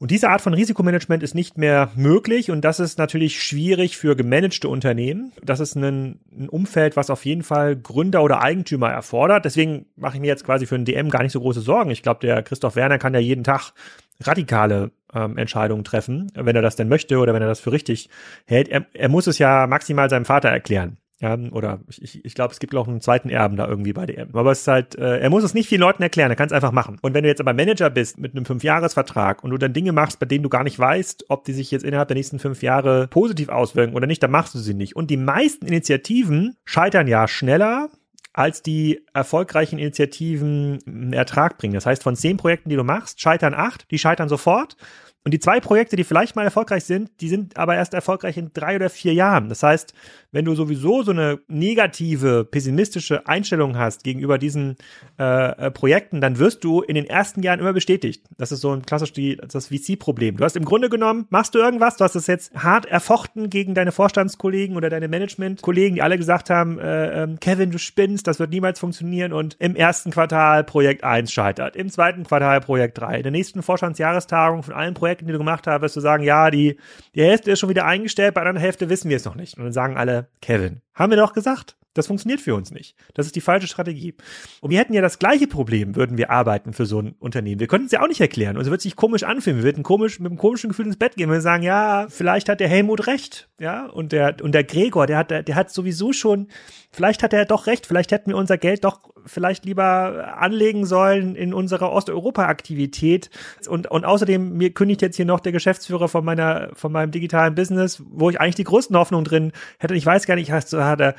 [0.00, 4.16] Und diese Art von Risikomanagement ist nicht mehr möglich und das ist natürlich schwierig für
[4.16, 5.30] gemanagte Unternehmen.
[5.42, 9.44] Das ist ein, ein, Umfeld, was auf jeden Fall Gründer oder Eigentümer erfordert.
[9.44, 11.90] Deswegen mache ich mir jetzt quasi für einen DM gar nicht so große Sorgen.
[11.90, 13.74] Ich glaube, der Christoph Werner kann ja jeden Tag
[14.22, 18.08] radikale ähm, Entscheidungen treffen, wenn er das denn möchte oder wenn er das für richtig
[18.46, 18.68] hält.
[18.70, 20.96] Er, er muss es ja maximal seinem Vater erklären.
[21.20, 24.34] Ja, oder ich, ich glaube, es gibt auch einen zweiten Erben da irgendwie bei DM.
[24.34, 26.52] Aber es ist halt, äh, er muss es nicht vielen Leuten erklären, er kann es
[26.52, 26.96] einfach machen.
[27.02, 30.18] Und wenn du jetzt aber Manager bist mit einem Fünfjahresvertrag und du dann Dinge machst,
[30.18, 33.06] bei denen du gar nicht weißt, ob die sich jetzt innerhalb der nächsten fünf Jahre
[33.08, 34.96] positiv auswirken oder nicht, dann machst du sie nicht.
[34.96, 37.90] Und die meisten Initiativen scheitern ja schneller,
[38.32, 41.74] als die erfolgreichen Initiativen einen Ertrag bringen.
[41.74, 44.76] Das heißt, von zehn Projekten, die du machst, scheitern acht, die scheitern sofort.
[45.22, 48.52] Und die zwei Projekte, die vielleicht mal erfolgreich sind, die sind aber erst erfolgreich in
[48.54, 49.50] drei oder vier Jahren.
[49.50, 49.92] Das heißt,
[50.32, 54.76] wenn du sowieso so eine negative, pessimistische Einstellung hast gegenüber diesen
[55.18, 58.24] äh, äh Projekten, dann wirst du in den ersten Jahren immer bestätigt.
[58.38, 60.36] Das ist so ein klassisch die, das VC-Problem.
[60.36, 63.74] Du hast im Grunde genommen, machst du irgendwas, du hast es jetzt hart erfochten gegen
[63.74, 68.38] deine Vorstandskollegen oder deine Management-Kollegen, die alle gesagt haben, äh, äh, Kevin, du spinnst, das
[68.38, 73.16] wird niemals funktionieren und im ersten Quartal Projekt 1 scheitert, im zweiten Quartal Projekt 3,
[73.16, 76.50] in der nächsten Vorstandsjahrestagung von allen Projekten, die du gemacht hast, wirst du sagen, ja,
[76.50, 76.76] die,
[77.14, 79.56] die Hälfte ist schon wieder eingestellt, bei der anderen Hälfte wissen wir es noch nicht.
[79.56, 80.80] Und dann sagen alle, Kevin.
[80.94, 81.76] Haben wir doch gesagt.
[81.94, 82.94] Das funktioniert für uns nicht.
[83.14, 84.14] Das ist die falsche Strategie.
[84.60, 87.58] Und wir hätten ja das gleiche Problem, würden wir arbeiten für so ein Unternehmen.
[87.58, 88.56] Wir könnten es ja auch nicht erklären.
[88.56, 89.56] Und es wird sich komisch anfühlen.
[89.58, 91.30] Wir würden komisch, mit einem komischen Gefühl ins Bett gehen.
[91.30, 93.48] Wir sagen, ja, vielleicht hat der Helmut recht.
[93.58, 96.46] Ja, und der, und der Gregor, der hat, der hat sowieso schon,
[96.90, 97.86] vielleicht hat er doch recht.
[97.86, 103.30] Vielleicht hätten wir unser Geld doch vielleicht lieber anlegen sollen in unserer Osteuropa-Aktivität.
[103.68, 107.54] Und, und außerdem, mir kündigt jetzt hier noch der Geschäftsführer von meiner, von meinem digitalen
[107.54, 109.94] Business, wo ich eigentlich die größten Hoffnungen drin hätte.
[109.94, 111.14] Ich weiß gar nicht, heißt, hat er,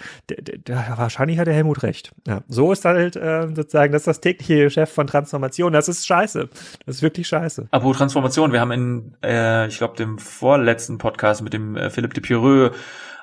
[0.96, 2.12] wahrscheinlich hat der Helmut recht.
[2.28, 5.74] Ja, so ist halt äh, sozusagen, das ist das tägliche Geschäft von Transformation.
[5.74, 6.50] Das ist scheiße.
[6.86, 7.68] Das ist wirklich scheiße.
[7.72, 12.14] Apropos Transformation, wir haben in, äh, ich glaube, dem vorletzten Podcast mit dem äh, Philipp
[12.14, 12.72] de Pierreux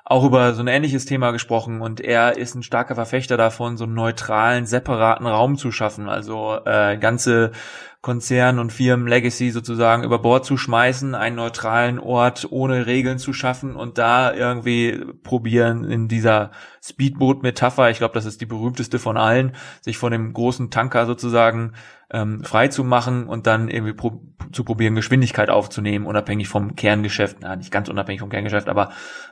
[0.08, 3.84] auch über so ein ähnliches Thema gesprochen und er ist ein starker Verfechter davon, so
[3.84, 7.52] einen neutralen, separaten Raum zu schaffen, also äh, ganze
[8.00, 13.34] Konzern und Firmen Legacy sozusagen über Bord zu schmeißen, einen neutralen Ort ohne Regeln zu
[13.34, 19.18] schaffen und da irgendwie probieren in dieser Speedboot-Metapher, ich glaube, das ist die berühmteste von
[19.18, 21.74] allen, sich von dem großen Tanker sozusagen
[22.10, 27.38] ähm, frei zu machen und dann irgendwie pro zu probieren, Geschwindigkeit aufzunehmen, unabhängig vom Kerngeschäft,
[27.40, 28.90] na, nicht ganz unabhängig vom Kerngeschäft, aber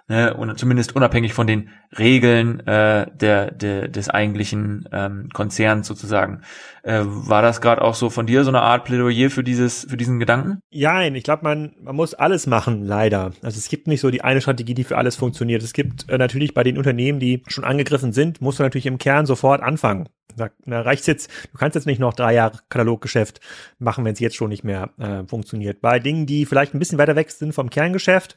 [0.09, 6.43] ne, und zumindest unabhängig von den Regeln äh, der, der, des eigentlichen ähm, Konzerns sozusagen.
[6.83, 9.97] Äh, war das gerade auch so von dir so eine Art Plädoyer für dieses, für
[9.97, 10.61] diesen Gedanken?
[10.71, 13.33] Ja, ich glaube, man, man muss alles machen, leider.
[13.43, 15.63] Also es gibt nicht so die eine Strategie, die für alles funktioniert.
[15.63, 18.99] Es gibt äh, natürlich bei den Unternehmen, die schon angegriffen sind, musst du natürlich im
[18.99, 20.09] Kern sofort anfangen.
[20.35, 23.41] Da, da reicht's jetzt, du kannst jetzt nicht noch drei Jahre Kataloggeschäft
[23.79, 25.81] machen, wenn es jetzt schon nicht mehr äh, funktioniert.
[25.81, 28.37] Bei Dingen, die vielleicht ein bisschen weiter weg sind vom Kerngeschäft,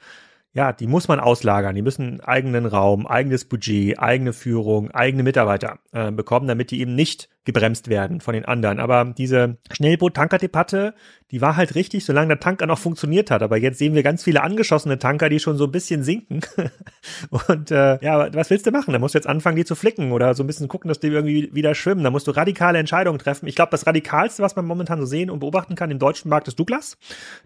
[0.53, 1.75] ja, die muss man auslagern.
[1.75, 6.95] Die müssen eigenen Raum, eigenes Budget, eigene Führung, eigene Mitarbeiter äh, bekommen, damit die eben
[6.95, 8.79] nicht gebremst werden von den anderen.
[8.79, 10.93] Aber diese Schnellboot-Tanker-Debatte,
[11.31, 13.41] die war halt richtig, solange der Tanker noch funktioniert hat.
[13.41, 16.41] Aber jetzt sehen wir ganz viele angeschossene Tanker, die schon so ein bisschen sinken.
[17.47, 18.93] Und äh, ja, was willst du machen?
[18.93, 21.07] Da musst du jetzt anfangen, die zu flicken oder so ein bisschen gucken, dass die
[21.07, 22.03] irgendwie wieder schwimmen.
[22.03, 23.47] Da musst du radikale Entscheidungen treffen.
[23.47, 26.47] Ich glaube, das Radikalste, was man momentan so sehen und beobachten kann im deutschen Markt,
[26.47, 26.97] ist Douglas,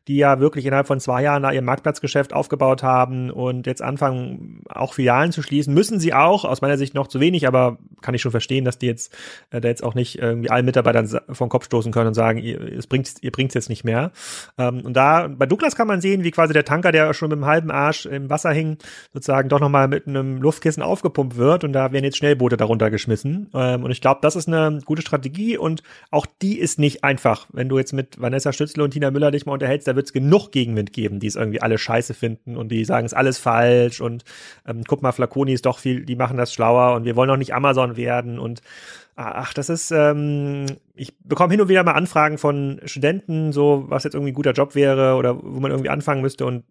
[0.08, 4.62] die ja wirklich innerhalb von zwei Jahren da ihr Marktplatzgeschäft aufgebaut haben und jetzt anfangen,
[4.70, 5.74] auch Filialen zu schließen.
[5.74, 8.78] Müssen sie auch, aus meiner Sicht noch zu wenig, aber kann ich schon verstehen, dass
[8.78, 9.14] die jetzt
[9.52, 12.60] äh, da jetzt auch nicht irgendwie allen Mitarbeitern vom Kopf stoßen können und sagen, ihr,
[12.88, 14.12] bringt, ihr jetzt nicht mehr.
[14.58, 17.38] Ähm, und da, bei Douglas kann man sehen, wie quasi der Tanker, der schon mit
[17.38, 18.78] einem halben Arsch im Wasser hing,
[19.14, 23.50] sozusagen doch nochmal mit einem Luftkissen aufgepumpt wird und da werden jetzt Schnellboote darunter geschmissen.
[23.54, 27.48] Ähm, und ich glaube, das ist eine gute Strategie und auch die ist nicht einfach.
[27.52, 30.14] Wenn du jetzt mit Vanessa Stützle und Tina Müller dich mal unterhältst, da wird es
[30.14, 33.38] genug Gegenwind geben, die es irgendwie alle scheiße finden und die sagen, es ist alles
[33.38, 34.24] falsch und
[34.68, 37.38] ähm, guck mal, Flaconi ist doch viel, die machen das schlauer und wir wollen auch
[37.38, 38.62] nicht Amazon werden und
[39.16, 44.04] ach, das ist, ähm, ich bekomme hin und wieder mal Anfragen von Studenten, so was
[44.04, 46.64] jetzt irgendwie ein guter Job wäre oder wo man irgendwie anfangen müsste und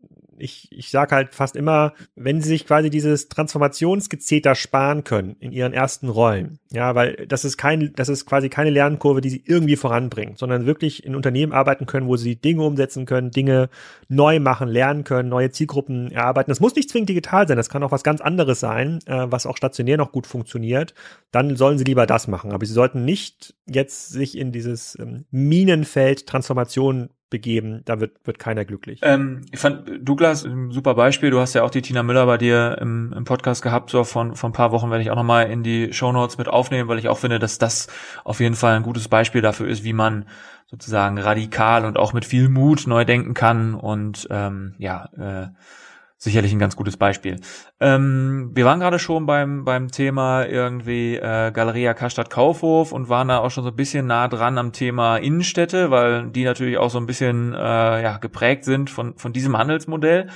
[0.43, 5.53] ich, ich sage halt fast immer, wenn sie sich quasi dieses Transformationsgezeter sparen können in
[5.53, 9.45] ihren ersten Rollen, ja, weil das ist kein, das ist quasi keine Lernkurve, die sie
[9.47, 13.71] irgendwie voranbringt, sondern wirklich in Unternehmen arbeiten können, wo sie Dinge umsetzen können, Dinge
[14.09, 16.51] neu machen, lernen können, neue Zielgruppen erarbeiten.
[16.51, 19.47] Das muss nicht zwingend digital sein, das kann auch was ganz anderes sein, äh, was
[19.47, 20.95] auch stationär noch gut funktioniert.
[21.31, 25.25] Dann sollen sie lieber das machen, aber sie sollten nicht jetzt sich in dieses ähm,
[25.31, 29.01] Minenfeld Transformation begeben, da wird, wird keiner glücklich.
[29.03, 31.31] Ähm, ich fand Douglas ein super Beispiel.
[31.31, 34.37] Du hast ja auch die Tina Müller bei dir im, im Podcast gehabt, so von,
[34.37, 36.99] von ein paar Wochen werde ich auch nochmal in die Show Notes mit aufnehmen, weil
[36.99, 37.89] ich auch finde, dass das
[38.23, 40.27] auf jeden Fall ein gutes Beispiel dafür ist, wie man
[40.71, 45.49] sozusagen radikal und auch mit viel Mut neu denken kann und ähm, ja, äh,
[46.23, 47.41] sicherlich ein ganz gutes Beispiel.
[47.81, 53.27] Ähm, wir waren gerade schon beim beim Thema irgendwie äh, Galeria Karstadt Kaufhof und waren
[53.27, 56.91] da auch schon so ein bisschen nah dran am Thema Innenstädte, weil die natürlich auch
[56.91, 57.59] so ein bisschen äh,
[58.03, 60.29] ja geprägt sind von von diesem Handelsmodell.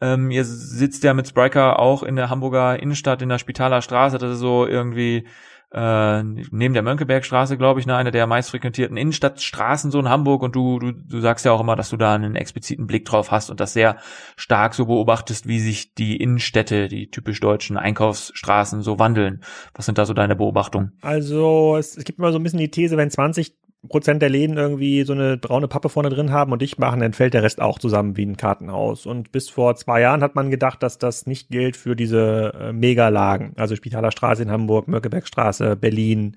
[0.00, 4.18] Ähm, ihr sitzt ja mit Spriker auch in der Hamburger Innenstadt in der Spitaler Straße,
[4.18, 5.26] das ist so irgendwie
[5.74, 10.54] äh, neben der Mönckebergstraße, glaube ich, ne, eine der meistfrequentierten Innenstadtstraßen so in Hamburg und
[10.54, 13.50] du, du, du sagst ja auch immer, dass du da einen expliziten Blick drauf hast
[13.50, 13.96] und das sehr
[14.36, 19.40] stark so beobachtest, wie sich die Innenstädte, die typisch deutschen Einkaufsstraßen so wandeln.
[19.74, 20.92] Was sind da so deine Beobachtungen?
[21.00, 23.54] Also es, es gibt immer so ein bisschen die These, wenn 20
[23.88, 27.12] Prozent der Läden irgendwie so eine braune Pappe vorne drin haben und dicht machen, dann
[27.12, 29.06] fällt der Rest auch zusammen wie ein Kartenhaus.
[29.06, 32.72] Und bis vor zwei Jahren hat man gedacht, dass das nicht gilt für diese äh,
[32.72, 36.36] Megalagen, also Spitaler Straße in Hamburg, Möckebergstraße, Berlin,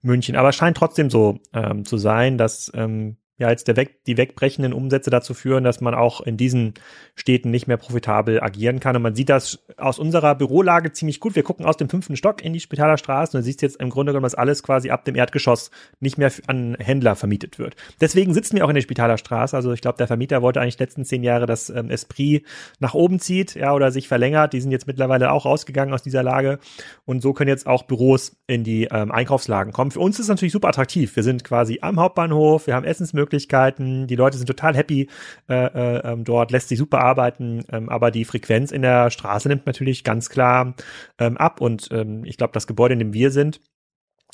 [0.00, 0.36] München.
[0.36, 4.16] Aber es scheint trotzdem so ähm, zu sein, dass ähm, ja jetzt der weg, die
[4.16, 6.74] wegbrechenden Umsätze dazu führen, dass man auch in diesen
[7.14, 8.96] Städten nicht mehr profitabel agieren kann.
[8.96, 11.36] Und man sieht das aus unserer Bürolage ziemlich gut.
[11.36, 13.90] Wir gucken aus dem fünften Stock in die Spitaler Straße und du siehst jetzt im
[13.90, 15.70] Grunde genommen, dass alles quasi ab dem Erdgeschoss
[16.00, 17.76] nicht mehr an Händler vermietet wird.
[18.00, 19.56] Deswegen sitzen wir auch in der Spitaler Straße.
[19.56, 22.44] Also ich glaube, der Vermieter wollte eigentlich letzten zehn Jahre, dass ähm, Esprit
[22.80, 24.52] nach oben zieht, ja, oder sich verlängert.
[24.52, 26.58] Die sind jetzt mittlerweile auch rausgegangen aus dieser Lage.
[27.04, 29.92] Und so können jetzt auch Büros in die ähm, Einkaufslagen kommen.
[29.92, 31.14] Für uns ist es natürlich super attraktiv.
[31.14, 33.27] Wir sind quasi am Hauptbahnhof, wir haben Essensmöglichkeiten,
[34.06, 35.08] die Leute sind total happy
[35.48, 39.48] äh, äh, ähm, dort, lässt sich super arbeiten, ähm, aber die Frequenz in der Straße
[39.48, 40.74] nimmt natürlich ganz klar
[41.18, 41.60] ähm, ab.
[41.60, 43.60] Und ähm, ich glaube, das Gebäude, in dem wir sind,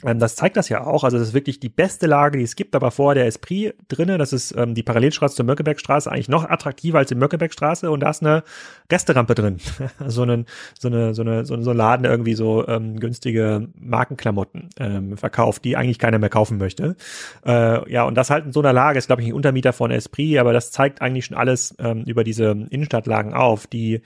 [0.04, 1.02] das zeigt das ja auch.
[1.04, 4.18] Also das ist wirklich die beste Lage, die es gibt, aber vor der Esprit drinne,
[4.18, 8.11] das ist ähm, die Parallelstraße zur Möckebergstraße, eigentlich noch attraktiver als die Möckebergstraße und da
[8.11, 8.42] ist eine
[8.88, 9.59] Gästerampe drin.
[10.07, 10.46] so, einen,
[10.78, 15.64] so, eine, so, eine, so, ein Laden, der irgendwie so ähm, günstige Markenklamotten ähm, verkauft,
[15.64, 16.96] die eigentlich keiner mehr kaufen möchte.
[17.46, 19.90] Äh, ja, und das halt in so einer Lage ist, glaube ich, ein Untermieter von
[19.90, 23.66] Esprit, aber das zeigt eigentlich schon alles ähm, über diese Innenstadtlagen auf.
[23.66, 24.02] Die,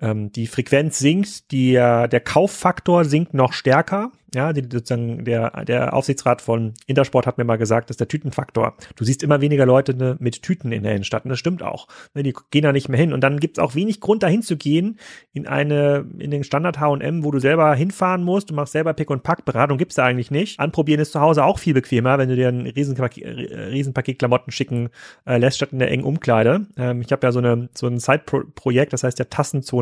[0.00, 4.10] ähm, die Frequenz sinkt, die, der Kauffaktor sinkt noch stärker.
[4.34, 8.74] Ja, die, sozusagen der, der Aufsichtsrat von Intersport hat mir mal gesagt, dass der Tütenfaktor.
[8.96, 11.86] Du siehst immer weniger Leute ne, mit Tüten in der Innenstadt und das stimmt auch.
[12.14, 14.56] Ne, die gehen da nicht mehr hin und dann gibt's auch wenig Grund dahin zu
[14.56, 14.98] gehen
[15.32, 19.10] in eine in den Standard H&M, wo du selber hinfahren musst, du machst selber Pick
[19.10, 20.58] und Pack, Beratung gibt's da eigentlich nicht.
[20.58, 24.90] Anprobieren ist zu Hause auch viel bequemer, wenn du dir ein Riesenpaket, Riesenpaket Klamotten schicken
[25.26, 26.66] äh, lässt statt in der engen Umkleide.
[26.76, 29.26] Ähm, ich habe ja so eine so ein Side-Projekt, das heißt ja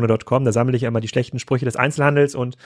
[0.07, 2.57] Tassenzone.com, da sammle ich immer die schlechten Sprüche des Einzelhandels und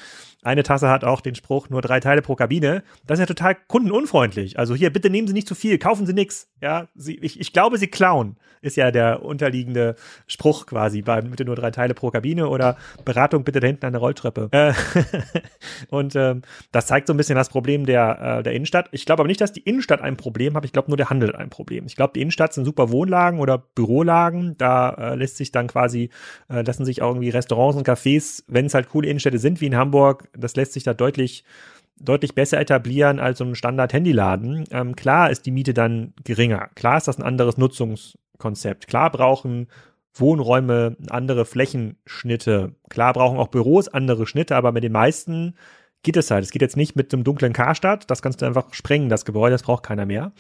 [0.44, 2.84] eine Tasse hat auch den Spruch, nur drei Teile pro Kabine.
[3.06, 4.60] Das ist ja total kundenunfreundlich.
[4.60, 6.50] Also hier, bitte nehmen Sie nicht zu viel, kaufen Sie nix.
[6.62, 9.96] Ja, Sie, ich, ich glaube, Sie klauen, ist ja der unterliegende
[10.28, 13.94] Spruch quasi bei bitte nur drei Teile pro Kabine oder Beratung bitte da hinten an
[13.94, 14.50] der Rolltreppe.
[14.52, 14.74] Äh,
[15.90, 18.90] und ähm, das zeigt so ein bisschen das Problem der, äh, der Innenstadt.
[18.92, 20.66] Ich glaube aber nicht, dass die Innenstadt ein Problem hat.
[20.66, 21.86] Ich glaube nur der Handel ein Problem.
[21.86, 24.56] Ich glaube, die Innenstadt sind super Wohnlagen oder Bürolagen.
[24.58, 26.10] Da äh, lässt sich dann quasi,
[26.48, 29.76] lassen sich auch irgendwie Restaurants und Cafés, wenn es halt coole Innenstädte sind wie in
[29.76, 31.44] Hamburg, das lässt sich da deutlich
[32.00, 34.66] deutlich besser etablieren als so ein Standard-Handyladen.
[34.72, 36.70] Ähm, klar ist die Miete dann geringer.
[36.76, 38.88] Klar ist das ein anderes Nutzungskonzept.
[38.88, 39.68] Klar brauchen
[40.14, 42.76] Wohnräume andere Flächenschnitte.
[42.90, 45.56] Klar brauchen auch Büros andere Schnitte, aber mit den meisten
[46.08, 46.46] geht es halt.
[46.46, 49.52] Es geht jetzt nicht mit einem dunklen Karstadt, das kannst du einfach sprengen, das Gebäude,
[49.52, 50.32] das braucht keiner mehr.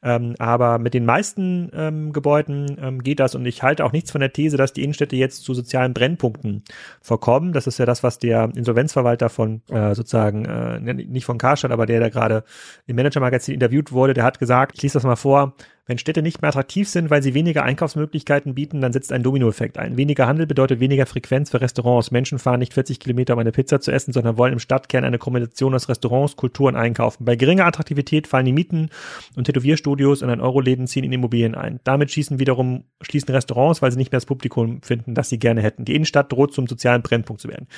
[0.00, 4.12] Ähm, aber mit den meisten ähm, Gebäuden ähm, geht das und ich halte auch nichts
[4.12, 6.62] von der These, dass die Innenstädte jetzt zu sozialen Brennpunkten
[7.00, 7.52] verkommen.
[7.52, 11.86] Das ist ja das, was der Insolvenzverwalter von äh, sozusagen, äh, nicht von Karstadt, aber
[11.86, 12.44] der, der gerade
[12.86, 15.56] im Manager-Magazin interviewt wurde, der hat gesagt, ich lese das mal vor,
[15.86, 19.78] wenn Städte nicht mehr attraktiv sind, weil sie weniger Einkaufsmöglichkeiten bieten, dann setzt ein Dominoeffekt
[19.78, 19.96] ein.
[19.96, 22.10] Weniger Handel bedeutet weniger Frequenz für Restaurants.
[22.10, 25.18] Menschen fahren nicht 40 Kilometer, um eine Pizza zu essen, sondern wollen im Stadtkern eine
[25.18, 27.24] Kombination aus Restaurants, Kultur und Einkaufen.
[27.24, 28.90] Bei geringer Attraktivität fallen die Mieten
[29.36, 31.78] und Tätowierstudios und ein Euro-Läden ziehen in Immobilien ein.
[31.84, 35.62] Damit schießen wiederum, schließen Restaurants, weil sie nicht mehr das Publikum finden, das sie gerne
[35.62, 35.84] hätten.
[35.84, 37.68] Die Innenstadt droht zum sozialen Brennpunkt zu werden.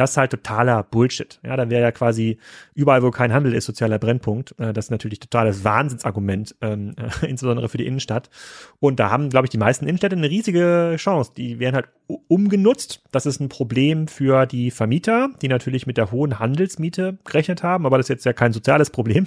[0.00, 1.38] Das ist halt totaler Bullshit.
[1.44, 2.38] Ja, dann wäre ja quasi
[2.74, 4.54] überall, wo kein Handel ist, sozialer Brennpunkt.
[4.58, 8.30] Äh, das ist natürlich totales Wahnsinnsargument, ähm, insbesondere für die Innenstadt.
[8.78, 11.32] Und da haben, glaube ich, die meisten Innenstädte eine riesige Chance.
[11.36, 11.88] Die werden halt
[12.28, 13.02] umgenutzt.
[13.12, 17.84] Das ist ein Problem für die Vermieter, die natürlich mit der hohen Handelsmiete gerechnet haben,
[17.84, 19.26] aber das ist jetzt ja kein soziales Problem.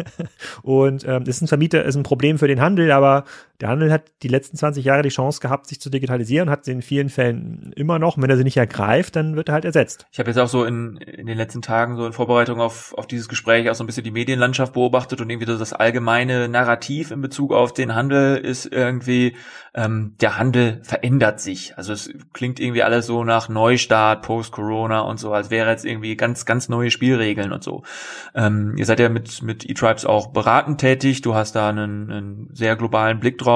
[0.62, 3.24] und ähm, ist ein Vermieter, ist ein Problem für den Handel, aber
[3.62, 6.72] der Handel hat die letzten 20 Jahre die Chance gehabt, sich zu digitalisieren, hat sie
[6.72, 8.18] in vielen Fällen immer noch.
[8.18, 10.04] Wenn er sie nicht ergreift, dann wird er halt ersetzt.
[10.10, 13.06] Ich habe jetzt auch so in, in den letzten Tagen so in Vorbereitung auf, auf
[13.06, 17.12] dieses Gespräch auch so ein bisschen die Medienlandschaft beobachtet und irgendwie so das allgemeine Narrativ
[17.12, 19.36] in Bezug auf den Handel ist irgendwie,
[19.74, 21.78] ähm, der Handel verändert sich.
[21.78, 26.16] Also es klingt irgendwie alles so nach Neustart, Post-Corona und so, als wäre jetzt irgendwie
[26.16, 27.84] ganz, ganz neue Spielregeln und so.
[28.34, 32.48] Ähm, ihr seid ja mit, mit E-Tribes auch beratend tätig, du hast da einen, einen
[32.52, 33.51] sehr globalen Blick drauf.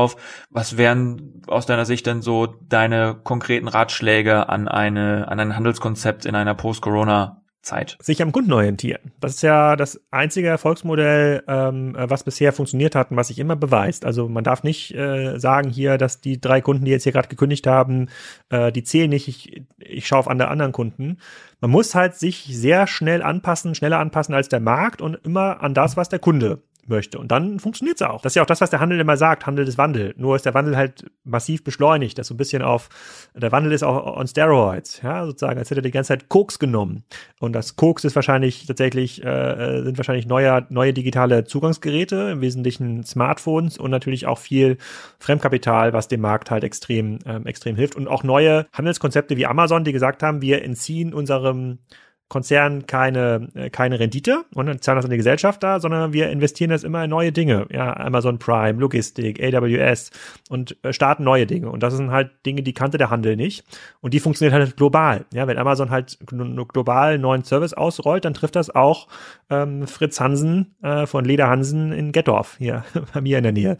[0.51, 6.27] Was wären aus deiner Sicht denn so deine konkreten Ratschläge an eine, an ein Handelskonzept
[6.27, 7.99] in einer Post-Corona Zeit.
[8.01, 9.13] Sich am Kunden orientieren.
[9.21, 13.57] Das ist ja das einzige Erfolgsmodell, ähm, was bisher funktioniert hat und was sich immer
[13.57, 14.07] beweist.
[14.07, 17.29] Also man darf nicht äh, sagen hier, dass die drei Kunden, die jetzt hier gerade
[17.29, 18.09] gekündigt haben,
[18.49, 19.29] äh, die zählen nicht.
[19.29, 21.19] Ich, ich schaue auf andere anderen Kunden.
[21.61, 25.75] Man muss halt sich sehr schnell anpassen, schneller anpassen als der Markt und immer an
[25.75, 27.19] das, was der Kunde möchte.
[27.19, 28.23] Und dann funktioniert es auch.
[28.23, 30.15] Das ist ja auch das, was der Handel immer sagt, Handel ist Wandel.
[30.17, 32.19] Nur ist der Wandel halt massiv beschleunigt.
[32.19, 32.89] Das so ein bisschen auf,
[33.35, 36.59] der Wandel ist auch on Steroids, ja, sozusagen, als hätte er die ganze Zeit Koks
[36.59, 37.05] genommen.
[37.41, 43.05] Und das Koks ist wahrscheinlich tatsächlich, äh, sind wahrscheinlich neue, neue digitale Zugangsgeräte, im Wesentlichen
[43.05, 44.79] Smartphones und natürlich auch viel
[45.19, 47.97] Fremdkapital, was dem Markt halt extrem, ähm, extrem hilft.
[47.97, 51.79] Und auch neue Handelskonzepte wie Amazon, die gesagt haben, wir entziehen unserem
[52.29, 56.29] Konzern keine, äh, keine Rendite und dann zahlen das an die Gesellschaft da, sondern wir
[56.31, 57.67] investieren das immer in neue Dinge.
[57.71, 60.11] Ja, Amazon Prime, Logistik, AWS
[60.51, 61.71] und äh, starten neue Dinge.
[61.71, 63.65] Und das sind halt Dinge, die kannte der Handel nicht.
[64.01, 65.25] Und die funktioniert halt global.
[65.33, 69.07] Ja, wenn Amazon halt global einen neuen Service ausrollt, dann trifft das auch
[69.49, 73.77] ähm, Fritz Hansen äh, von Leder Hansen in Gettorf, hier bei mir in der Nähe.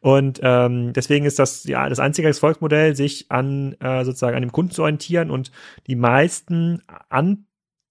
[0.00, 4.52] Und ähm, deswegen ist das ja das einzige Erfolgsmodell, sich an äh, sozusagen an dem
[4.52, 5.50] Kunden zu orientieren und
[5.86, 7.45] die meisten an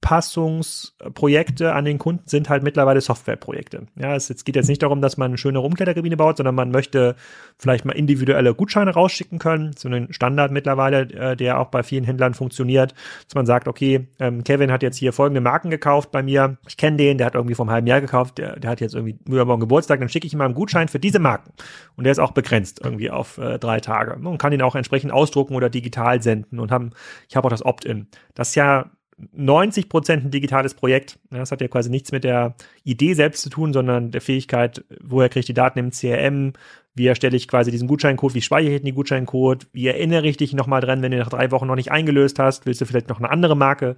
[0.06, 3.88] Anpassungsprojekte an den Kunden sind halt mittlerweile Softwareprojekte.
[3.96, 7.16] Ja, es, geht jetzt nicht darum, dass man eine schöne Umkleiderkabine baut, sondern man möchte
[7.58, 9.74] vielleicht mal individuelle Gutscheine rausschicken können.
[9.76, 12.93] So ein Standard mittlerweile, äh, der auch bei vielen Händlern funktioniert,
[13.26, 16.58] dass man sagt, okay, ähm, Kevin hat jetzt hier folgende Marken gekauft bei mir.
[16.68, 19.18] Ich kenne den, der hat irgendwie vom halben Jahr gekauft, der, der hat jetzt irgendwie
[19.28, 21.52] übermorgen Geburtstag, dann schicke ich ihm mal einen Gutschein für diese Marken.
[21.96, 24.18] Und der ist auch begrenzt irgendwie auf äh, drei Tage.
[24.20, 26.91] Man kann ihn auch entsprechend ausdrucken oder digital senden und haben,
[27.28, 28.08] ich habe auch das Opt-in.
[28.36, 31.20] Das ist ja 90 Prozent ein digitales Projekt.
[31.30, 35.30] Das hat ja quasi nichts mit der Idee selbst zu tun, sondern der Fähigkeit, woher
[35.30, 36.53] kriege ich die Daten im CRM,
[36.96, 38.36] wie erstelle ich quasi diesen Gutscheincode?
[38.36, 39.68] Wie speichere ich den Gutscheincode?
[39.74, 42.66] Wie erinnere ich dich nochmal dran, wenn du nach drei Wochen noch nicht eingelöst hast?
[42.66, 43.98] Willst du vielleicht noch eine andere Marke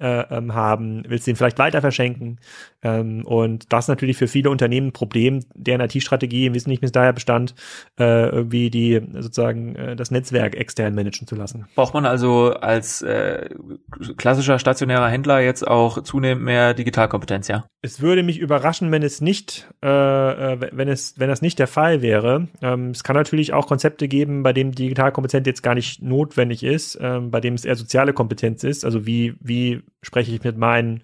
[0.00, 1.02] äh, ähm, haben?
[1.06, 2.38] Willst du den vielleicht weiter verschenken?
[2.82, 6.92] Ähm, und das ist natürlich für viele Unternehmen ein Problem, deren IT-Strategie im Wesentlichen bis
[6.92, 7.54] daher bestand,
[7.98, 11.66] äh, irgendwie die sozusagen äh, das Netzwerk extern managen zu lassen.
[11.74, 13.50] Braucht man also als äh,
[14.16, 17.66] klassischer stationärer Händler jetzt auch zunehmend mehr Digitalkompetenz, ja?
[17.82, 19.88] Es würde mich überraschen, wenn es nicht, äh,
[20.54, 22.37] äh wenn es, wenn das nicht der Fall wäre.
[22.62, 26.98] Ähm, es kann natürlich auch Konzepte geben, bei denen Digitalkompetenz jetzt gar nicht notwendig ist,
[27.00, 28.84] ähm, bei dem es eher soziale Kompetenz ist.
[28.84, 31.02] Also wie, wie spreche ich mit meinen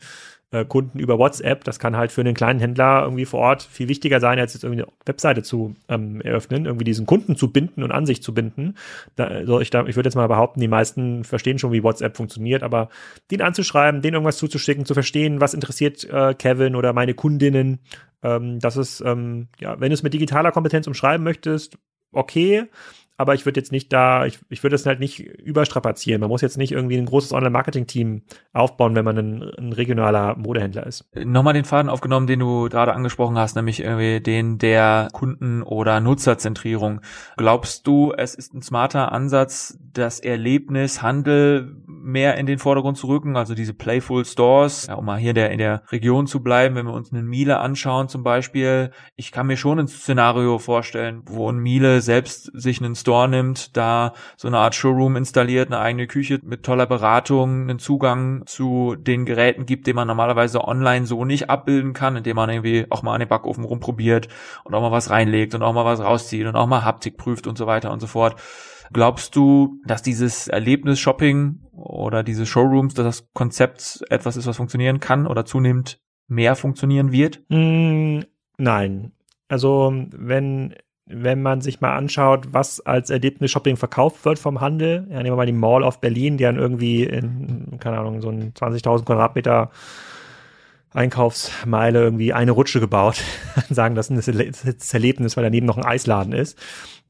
[0.54, 1.64] äh, Kunden über WhatsApp.
[1.64, 4.62] Das kann halt für einen kleinen Händler irgendwie vor Ort viel wichtiger sein, als jetzt
[4.62, 8.32] irgendwie eine Webseite zu ähm, eröffnen, irgendwie diesen Kunden zu binden und an sich zu
[8.32, 8.76] binden.
[9.16, 12.16] Da, also ich, da, ich würde jetzt mal behaupten, die meisten verstehen schon, wie WhatsApp
[12.16, 12.88] funktioniert, aber
[13.30, 17.80] den anzuschreiben, den irgendwas zuzuschicken, zu verstehen, was interessiert äh, Kevin oder meine Kundinnen,
[18.24, 21.78] ähm, das ist, ähm, ja, wenn du es mit digitaler Kompetenz umschreiben möchtest,
[22.12, 22.68] okay
[23.16, 26.20] aber ich würde jetzt nicht da, ich, ich würde es halt nicht überstrapazieren.
[26.20, 30.86] Man muss jetzt nicht irgendwie ein großes Online-Marketing-Team aufbauen, wenn man ein, ein, regionaler Modehändler
[30.86, 31.04] ist.
[31.14, 36.00] Nochmal den Faden aufgenommen, den du gerade angesprochen hast, nämlich irgendwie den der Kunden- oder
[36.00, 37.02] Nutzerzentrierung.
[37.36, 43.06] Glaubst du, es ist ein smarter Ansatz, das Erlebnis Handel mehr in den Vordergrund zu
[43.06, 46.74] rücken, also diese Playful Stores, ja, um mal hier der, in der Region zu bleiben,
[46.74, 48.90] wenn wir uns einen Miele anschauen zum Beispiel.
[49.16, 53.76] Ich kann mir schon ein Szenario vorstellen, wo ein Miele selbst sich einen Store nimmt,
[53.76, 58.96] da so eine Art Showroom installiert, eine eigene Küche mit toller Beratung, einen Zugang zu
[58.96, 63.02] den Geräten gibt, den man normalerweise online so nicht abbilden kann, indem man irgendwie auch
[63.02, 64.28] mal an den Backofen rumprobiert
[64.64, 67.46] und auch mal was reinlegt und auch mal was rauszieht und auch mal Haptik prüft
[67.46, 68.36] und so weiter und so fort.
[68.92, 75.00] Glaubst du, dass dieses Erlebnis-Shopping oder diese Showrooms, dass das Konzept etwas ist, was funktionieren
[75.00, 77.42] kann oder zunehmend mehr funktionieren wird?
[77.48, 78.20] Mm,
[78.56, 79.12] nein.
[79.48, 80.74] Also wenn
[81.06, 85.36] wenn man sich mal anschaut, was als Erlebnis-Shopping verkauft wird vom Handel, ja, nehmen wir
[85.36, 89.70] mal die Mall of Berlin, die dann irgendwie in, keine Ahnung, so ein 20.000 Quadratmeter
[90.92, 93.22] Einkaufsmeile irgendwie eine Rutsche gebaut,
[93.70, 96.58] sagen, das ist ein Erlebnis, weil daneben noch ein Eisladen ist.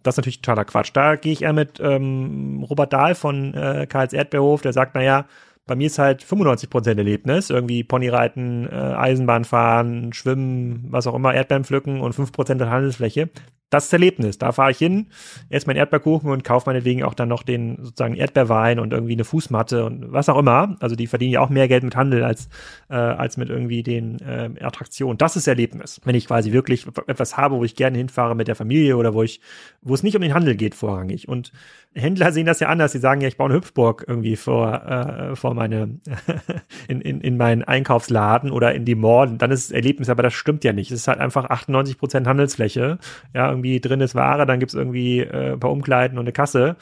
[0.03, 0.90] Das ist natürlich totaler Quatsch.
[0.92, 5.26] Da gehe ich eher mit ähm, Robert Dahl von äh, Karls Erdbeerhof, der sagt, naja,
[5.66, 11.32] bei mir ist halt 95% Erlebnis, irgendwie Ponyreiten, äh, Eisenbahn fahren, Schwimmen, was auch immer,
[11.32, 13.30] Erdbeeren pflücken und 5% der Handelsfläche
[13.74, 14.38] das ist Erlebnis.
[14.38, 15.08] Da fahre ich hin,
[15.50, 19.24] esse meinen Erdbeerkuchen und kaufe meinetwegen auch dann noch den sozusagen Erdbeerwein und irgendwie eine
[19.24, 20.76] Fußmatte und was auch immer.
[20.78, 22.48] Also die verdienen ja auch mehr Geld mit Handel als,
[22.88, 25.18] äh, als mit irgendwie den äh, Attraktionen.
[25.18, 26.00] Das ist Erlebnis.
[26.04, 29.24] Wenn ich quasi wirklich etwas habe, wo ich gerne hinfahre mit der Familie oder wo
[29.24, 29.40] ich,
[29.82, 31.28] wo es nicht um den Handel geht vorrangig.
[31.28, 31.50] Und
[31.94, 32.92] Händler sehen das ja anders.
[32.92, 36.00] Sie sagen ja, ich baue eine Hüpfburg irgendwie vor, äh, vor meine,
[36.88, 39.36] in, in, in meinen Einkaufsladen oder in die Mall.
[39.36, 40.90] Dann ist es Erlebnis, aber das stimmt ja nicht.
[40.90, 42.98] Es ist halt einfach 98 Prozent Handelsfläche.
[43.32, 46.76] Ja, irgendwie drin ist Ware, dann gibt's irgendwie äh, ein paar Umkleiden und eine Kasse.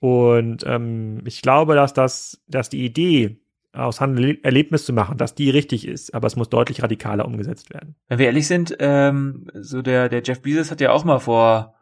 [0.00, 3.38] Und ähm, ich glaube, dass das, dass die Idee,
[3.74, 7.72] aus Handel Erlebnis zu machen, dass die richtig ist, aber es muss deutlich radikaler umgesetzt
[7.74, 7.96] werden.
[8.08, 11.74] Wenn wir ehrlich sind, ähm, so der, der Jeff Bezos hat ja auch mal vor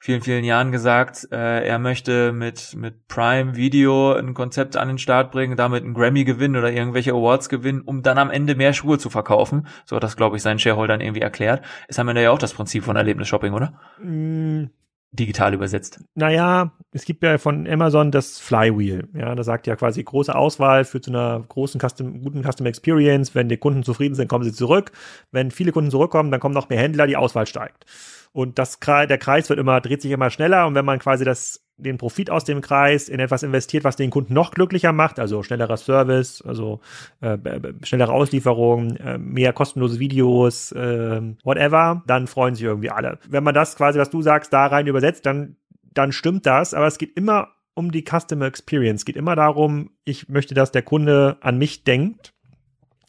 [0.00, 4.98] vielen, vielen Jahren gesagt, äh, er möchte mit, mit Prime Video ein Konzept an den
[4.98, 8.72] Start bringen, damit einen Grammy gewinnen oder irgendwelche Awards gewinnen, um dann am Ende mehr
[8.72, 9.68] Schuhe zu verkaufen.
[9.84, 11.62] So hat das, glaube ich, seinen Shareholdern irgendwie erklärt.
[11.86, 13.74] Ist am Ende ja auch das Prinzip von Erlebnis-Shopping, oder?
[14.02, 14.70] Mm.
[15.12, 16.00] Digital übersetzt.
[16.14, 19.08] Naja, es gibt ja von Amazon das Flywheel.
[19.12, 23.34] Ja, da sagt ja quasi große Auswahl für zu einer großen Custom, guten Customer Experience.
[23.34, 24.92] Wenn die Kunden zufrieden sind, kommen sie zurück.
[25.32, 27.86] Wenn viele Kunden zurückkommen, dann kommen noch mehr Händler, die Auswahl steigt.
[28.32, 30.66] Und das, der Kreis wird immer, dreht sich immer schneller.
[30.66, 34.10] Und wenn man quasi das, den Profit aus dem Kreis in etwas investiert, was den
[34.10, 36.80] Kunden noch glücklicher macht, also schnellerer Service, also
[37.20, 37.38] äh,
[37.82, 43.18] schnellere Auslieferung, äh, mehr kostenlose Videos, äh, whatever, dann freuen sich irgendwie alle.
[43.28, 45.56] Wenn man das quasi, was du sagst, da rein übersetzt, dann,
[45.92, 46.72] dann stimmt das.
[46.72, 49.00] Aber es geht immer um die Customer Experience.
[49.00, 52.32] Es geht immer darum, ich möchte, dass der Kunde an mich denkt,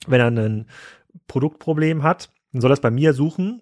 [0.07, 0.65] wenn er ein
[1.27, 2.31] Produktproblem hat.
[2.53, 3.61] Dann soll das bei mir suchen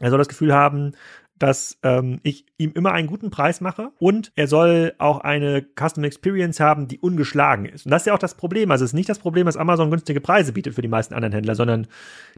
[0.00, 0.92] er soll das Gefühl haben,
[1.38, 6.04] dass ähm, ich ihm immer einen guten Preis mache und er soll auch eine Custom
[6.04, 7.86] Experience haben, die ungeschlagen ist.
[7.86, 8.70] Und das ist ja auch das Problem.
[8.70, 11.32] Also es ist nicht das Problem, dass Amazon günstige Preise bietet für die meisten anderen
[11.32, 11.86] Händler, sondern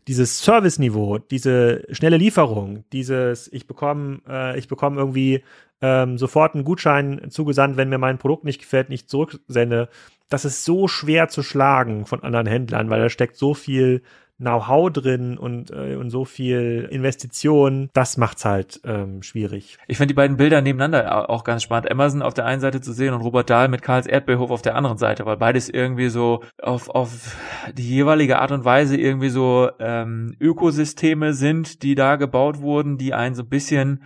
[0.06, 5.42] dieses Service-Niveau, diese schnelle Lieferung, dieses ich bekomme, äh, ich bekomme irgendwie
[5.80, 9.88] ähm, sofort einen Gutschein zugesandt, wenn mir mein Produkt nicht gefällt, nicht zurücksende.
[10.28, 14.02] Das ist so schwer zu schlagen von anderen Händlern, weil da steckt so viel
[14.40, 19.76] Know-how drin und, äh, und so viel Investition, das macht's halt ähm, schwierig.
[19.86, 21.90] Ich finde die beiden Bilder nebeneinander auch ganz spannend.
[21.90, 24.76] Amazon auf der einen Seite zu sehen und Robert Dahl mit Karls Erdbeerhof auf der
[24.76, 27.36] anderen Seite, weil beides irgendwie so auf, auf
[27.74, 33.12] die jeweilige Art und Weise irgendwie so ähm, Ökosysteme sind, die da gebaut wurden, die
[33.12, 34.02] einen so ein bisschen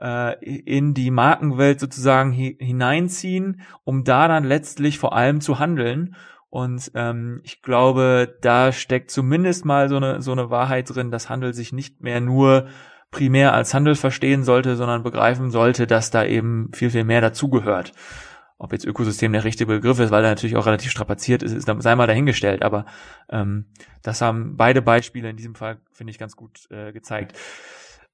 [0.00, 6.14] äh, in die Markenwelt sozusagen hineinziehen, um da dann letztlich vor allem zu handeln
[6.50, 11.28] und ähm, ich glaube, da steckt zumindest mal so eine, so eine Wahrheit drin, dass
[11.28, 12.68] Handel sich nicht mehr nur
[13.10, 17.92] primär als Handel verstehen sollte, sondern begreifen sollte, dass da eben viel, viel mehr dazugehört.
[18.60, 21.68] Ob jetzt Ökosystem der richtige Begriff ist, weil er natürlich auch relativ strapaziert ist, ist
[21.78, 22.62] sei mal dahingestellt.
[22.62, 22.86] Aber
[23.30, 23.66] ähm,
[24.02, 27.38] das haben beide Beispiele in diesem Fall, finde ich, ganz gut äh, gezeigt.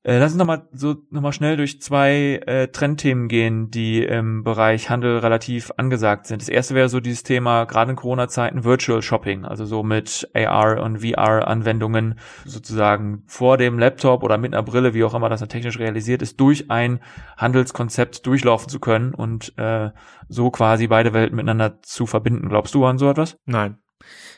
[0.07, 4.91] Äh, lass uns nochmal so nochmal schnell durch zwei äh, Trendthemen gehen, die im Bereich
[4.91, 6.43] Handel relativ angesagt sind.
[6.43, 10.83] Das erste wäre so dieses Thema, gerade in Corona-Zeiten, Virtual Shopping, also so mit AR
[10.83, 15.49] und VR-Anwendungen sozusagen vor dem Laptop oder mit einer Brille, wie auch immer das dann
[15.49, 17.01] technisch realisiert ist, durch ein
[17.39, 19.91] Handelskonzept durchlaufen zu können und äh,
[20.29, 22.51] so quasi beide Welten miteinander zu verbinden.
[22.51, 23.39] Glaubst du an so etwas?
[23.47, 23.79] Nein.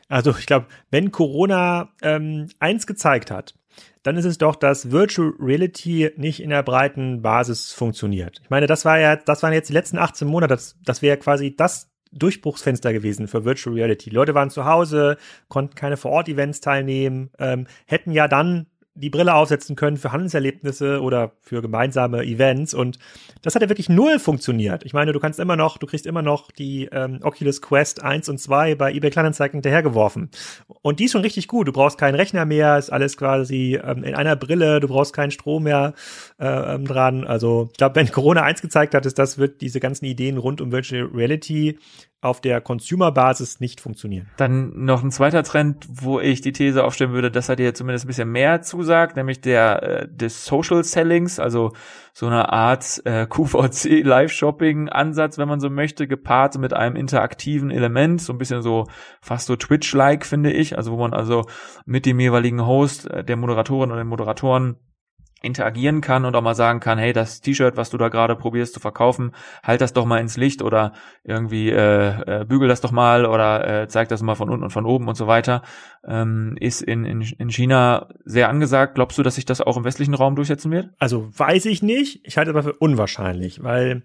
[0.08, 3.54] Also ich glaube, wenn Corona ähm, eins gezeigt hat,
[4.06, 8.40] dann ist es doch, dass Virtual Reality nicht in der breiten Basis funktioniert.
[8.44, 11.16] Ich meine, das war ja, das waren jetzt die letzten 18 Monate, das, das wäre
[11.16, 14.10] quasi das Durchbruchsfenster gewesen für Virtual Reality.
[14.10, 15.16] Leute waren zu Hause,
[15.48, 18.66] konnten keine Vor-Ort-Events teilnehmen, ähm, hätten ja dann
[18.96, 22.74] die Brille aufsetzen können für Handelserlebnisse oder für gemeinsame Events.
[22.74, 22.98] Und
[23.42, 24.84] das hat ja wirklich null funktioniert.
[24.84, 28.28] Ich meine, du kannst immer noch, du kriegst immer noch die ähm, Oculus Quest 1
[28.28, 30.30] und 2 bei eBay Kleinanzeigen hinterhergeworfen.
[30.82, 31.68] Und die ist schon richtig gut.
[31.68, 35.30] Du brauchst keinen Rechner mehr, ist alles quasi ähm, in einer Brille, du brauchst keinen
[35.30, 35.94] Strom mehr
[36.38, 37.24] äh, ähm, dran.
[37.24, 40.60] Also ich glaube, wenn Corona eins gezeigt hat, ist das wird diese ganzen Ideen rund
[40.60, 41.78] um Virtual Reality
[42.22, 44.28] auf der Consumer-Basis nicht funktionieren.
[44.36, 48.04] Dann noch ein zweiter Trend, wo ich die These aufstellen würde, dass er dir zumindest
[48.04, 51.72] ein bisschen mehr zusagt, nämlich der äh, des Social Sellings, also
[52.12, 58.22] so eine Art äh, QVC Live-Shopping-Ansatz, wenn man so möchte, gepaart mit einem interaktiven Element,
[58.22, 58.86] so ein bisschen so
[59.20, 61.44] fast so Twitch-like, finde ich, also wo man also
[61.84, 64.76] mit dem jeweiligen Host, äh, der Moderatorin oder den Moderatoren
[65.42, 68.72] interagieren kann und auch mal sagen kann, hey, das T-Shirt, was du da gerade probierst
[68.72, 69.32] zu verkaufen,
[69.62, 70.92] halt das doch mal ins Licht oder
[71.24, 74.70] irgendwie äh, äh, bügel das doch mal oder äh, zeig das mal von unten und
[74.70, 75.62] von oben und so weiter,
[76.06, 78.94] ähm, ist in, in, in China sehr angesagt.
[78.94, 80.88] Glaubst du, dass sich das auch im westlichen Raum durchsetzen wird?
[80.98, 82.26] Also weiß ich nicht.
[82.26, 84.04] Ich halte es aber für unwahrscheinlich, weil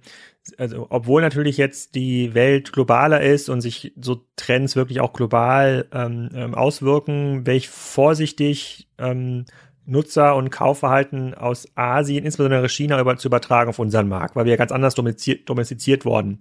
[0.58, 5.88] also obwohl natürlich jetzt die Welt globaler ist und sich so Trends wirklich auch global
[5.94, 9.46] ähm, ähm auswirken, wäre ich vorsichtig ähm,
[9.92, 14.52] Nutzer- und Kaufverhalten aus Asien, insbesondere China, über, zu übertragen auf unseren Markt, weil wir
[14.52, 16.40] ja ganz anders domestiziert, domestiziert worden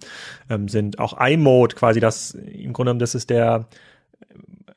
[0.49, 0.99] ähm, sind.
[0.99, 3.67] Auch iMode quasi, das im Grunde genommen, das ist der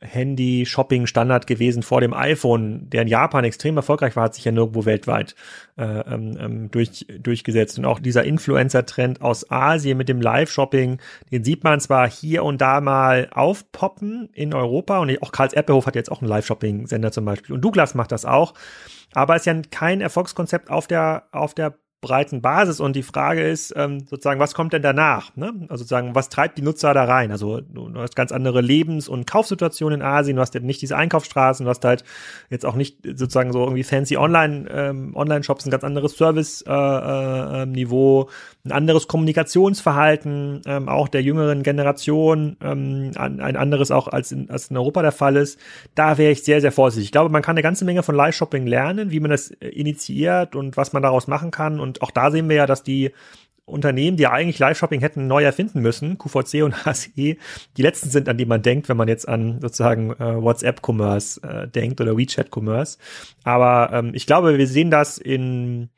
[0.03, 4.85] Handy-Shopping-Standard gewesen vor dem iPhone, der in Japan extrem erfolgreich war, hat sich ja nirgendwo
[4.85, 5.35] weltweit
[5.77, 7.79] äh, ähm, ähm, durch, durchgesetzt.
[7.79, 10.99] Und auch dieser Influencer-Trend aus Asien mit dem Live-Shopping,
[11.31, 15.85] den sieht man zwar hier und da mal aufpoppen in Europa und auch Karls Erdbeerhof
[15.85, 18.53] hat jetzt auch einen Live-Shopping-Sender zum Beispiel und Douglas macht das auch.
[19.13, 23.41] Aber es ist ja kein Erfolgskonzept auf der, auf der breiten Basis und die Frage
[23.41, 25.35] ist ähm, sozusagen, was kommt denn danach?
[25.35, 25.53] Ne?
[25.69, 27.31] Also sozusagen, was treibt die Nutzer da rein?
[27.31, 30.97] Also du, hast ganz andere Lebens- und Kaufsituationen in Asien, du hast eben nicht diese
[30.97, 32.03] Einkaufsstraßen, du hast halt
[32.49, 38.25] jetzt auch nicht sozusagen so irgendwie fancy Online, ähm, Online-Shops, ein ganz anderes Service-Niveau, äh,
[38.25, 38.27] äh,
[38.65, 44.49] ein anderes Kommunikationsverhalten, ähm, auch der jüngeren Generation, ähm, ein, ein anderes auch als in,
[44.49, 45.59] als in Europa der Fall ist.
[45.95, 47.05] Da wäre ich sehr, sehr vorsichtig.
[47.05, 50.75] Ich glaube, man kann eine ganze Menge von Live-Shopping lernen, wie man das initiiert und
[50.75, 53.11] was man daraus machen kann und und auch da sehen wir ja, dass die
[53.65, 57.37] Unternehmen, die eigentlich Live-Shopping hätten neu erfinden müssen, QVC und HSE, die
[57.77, 62.01] letzten sind, an die man denkt, wenn man jetzt an sozusagen äh, WhatsApp-Commerce äh, denkt
[62.01, 62.97] oder WeChat-Commerce.
[63.43, 65.89] Aber ähm, ich glaube, wir sehen das in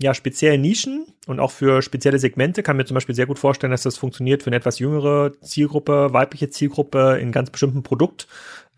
[0.00, 3.70] ja, speziellen Nischen und auch für spezielle Segmente kann mir zum Beispiel sehr gut vorstellen,
[3.70, 8.26] dass das funktioniert für eine etwas jüngere Zielgruppe, weibliche Zielgruppe in ganz bestimmten Produkt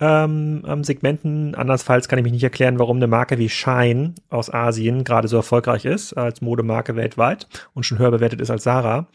[0.03, 1.55] ähm, ähm, Segmenten.
[1.55, 5.37] Andernfalls kann ich mich nicht erklären, warum eine Marke wie Shine aus Asien gerade so
[5.37, 9.07] erfolgreich ist als Modemarke weltweit und schon höher bewertet ist als Sarah.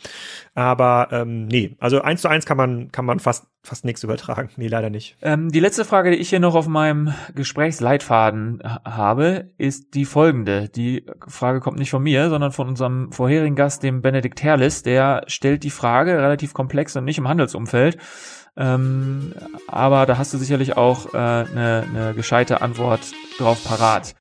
[0.55, 4.49] Aber ähm, nee, also eins zu eins kann man kann man fast fast nichts übertragen.
[4.55, 5.17] Nee, leider nicht.
[5.21, 10.69] Ähm, die letzte Frage, die ich hier noch auf meinem Gesprächsleitfaden habe, ist die folgende.
[10.69, 14.83] Die Frage kommt nicht von mir, sondern von unserem vorherigen Gast, dem Benedikt Herrlis.
[14.83, 17.97] Der stellt die Frage relativ komplex und nicht im Handelsumfeld.
[18.57, 19.33] Ähm,
[19.67, 23.01] aber da hast du sicherlich auch eine äh, ne, ne gescheite Antwort
[23.37, 24.15] drauf parat.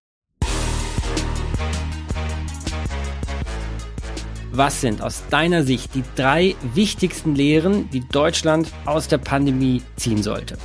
[4.52, 10.22] Was sind aus deiner Sicht die drei wichtigsten Lehren, die Deutschland aus der Pandemie ziehen
[10.22, 10.56] sollte?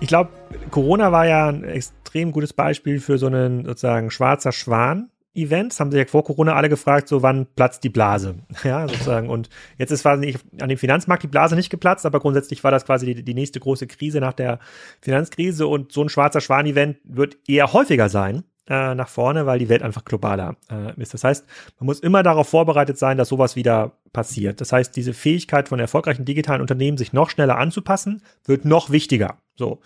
[0.00, 0.32] Ich glaube,
[0.70, 5.90] Corona war ja ein extrem gutes Beispiel für so einen sozusagen schwarzer Schwan, Events haben
[5.90, 9.28] sich ja vor Corona alle gefragt, so wann platzt die Blase, ja, sozusagen.
[9.28, 12.84] Und jetzt ist quasi an dem Finanzmarkt die Blase nicht geplatzt, aber grundsätzlich war das
[12.84, 14.58] quasi die, die nächste große Krise nach der
[15.00, 19.68] Finanzkrise und so ein schwarzer Schwan-Event wird eher häufiger sein äh, nach vorne, weil die
[19.68, 21.14] Welt einfach globaler äh, ist.
[21.14, 21.46] Das heißt,
[21.78, 24.60] man muss immer darauf vorbereitet sein, dass sowas wieder passiert.
[24.60, 29.38] Das heißt, diese Fähigkeit von erfolgreichen digitalen Unternehmen, sich noch schneller anzupassen, wird noch wichtiger.
[29.56, 29.80] So.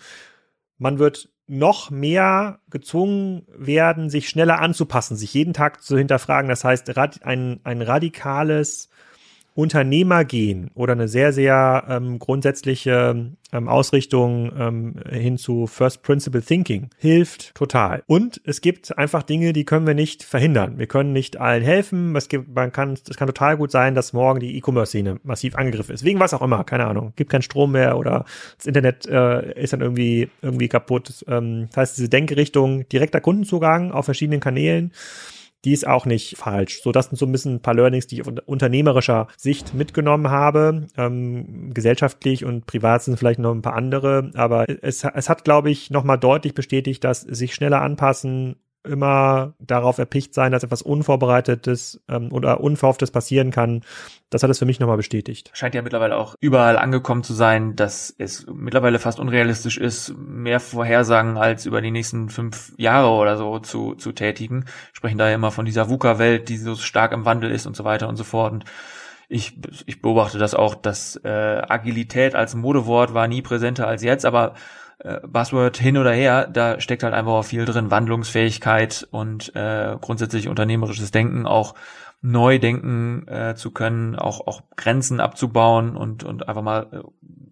[0.77, 6.47] Man wird noch mehr gezwungen werden, sich schneller anzupassen, sich jeden Tag zu hinterfragen.
[6.47, 6.95] Das heißt,
[7.25, 8.89] ein, ein radikales
[9.59, 16.41] Unternehmer gehen oder eine sehr, sehr ähm, grundsätzliche ähm, Ausrichtung ähm, hin zu First Principle
[16.41, 18.01] Thinking hilft total.
[18.07, 20.77] Und es gibt einfach Dinge, die können wir nicht verhindern.
[20.77, 22.15] Wir können nicht allen helfen.
[22.15, 25.93] Es gibt, man kann, es kann total gut sein, dass morgen die E-Commerce-Szene massiv angegriffen
[25.93, 26.05] ist.
[26.05, 27.11] Wegen was auch immer, keine Ahnung.
[27.17, 28.23] Gibt keinen Strom mehr oder
[28.55, 31.25] das Internet äh, ist dann irgendwie, irgendwie kaputt.
[31.27, 34.93] Ähm, das heißt, diese Denkrichtung direkter Kundenzugang auf verschiedenen Kanälen
[35.65, 36.81] die ist auch nicht falsch.
[36.81, 40.87] So, das sind so ein bisschen ein paar Learnings, die ich unternehmerischer Sicht mitgenommen habe.
[40.97, 45.69] Ähm, gesellschaftlich und privat sind vielleicht noch ein paar andere, aber es, es hat, glaube
[45.69, 52.01] ich, nochmal deutlich bestätigt, dass sich schneller anpassen immer darauf erpicht sein, dass etwas Unvorbereitetes
[52.07, 53.81] ähm, oder Unverhofftes passieren kann.
[54.29, 55.51] Das hat es für mich nochmal bestätigt.
[55.53, 60.59] Scheint ja mittlerweile auch überall angekommen zu sein, dass es mittlerweile fast unrealistisch ist, mehr
[60.59, 64.65] Vorhersagen als über die nächsten fünf Jahre oder so zu, zu tätigen.
[64.93, 67.83] Sprechen da ja immer von dieser VUCA-Welt, die so stark im Wandel ist und so
[67.83, 68.53] weiter und so fort.
[68.53, 68.65] Und
[69.27, 71.29] ich, ich beobachte das auch, dass äh,
[71.67, 74.55] Agilität als Modewort war nie präsenter als jetzt, aber
[74.99, 79.95] äh, Buzzword hin oder her, da steckt halt einfach auch viel drin, Wandlungsfähigkeit und äh,
[79.99, 81.75] grundsätzlich unternehmerisches Denken, auch
[82.21, 86.99] neu denken äh, zu können, auch, auch Grenzen abzubauen und, und einfach mal äh,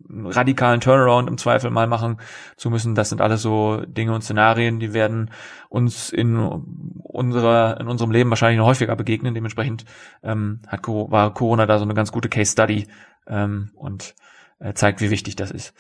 [0.10, 2.18] radikalen Turnaround im Zweifel mal machen
[2.56, 2.96] zu müssen.
[2.96, 5.32] Das sind alles so Dinge und Szenarien, die werden
[5.70, 9.34] uns in unserer, in unserem Leben wahrscheinlich noch häufiger begegnen.
[9.34, 9.86] Dementsprechend
[10.24, 12.88] ähm, hat, war Corona da so eine ganz gute Case Study
[13.28, 14.16] ähm, und
[14.60, 15.74] äh, zeigt, wie wichtig das ist.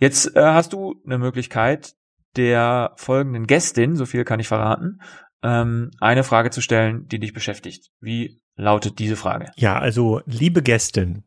[0.00, 1.94] Jetzt äh, hast du eine Möglichkeit,
[2.36, 5.00] der folgenden Gästin, so viel kann ich verraten,
[5.42, 7.90] ähm, eine Frage zu stellen, die dich beschäftigt.
[8.00, 9.50] Wie lautet diese Frage?
[9.56, 11.24] Ja, also liebe Gästin,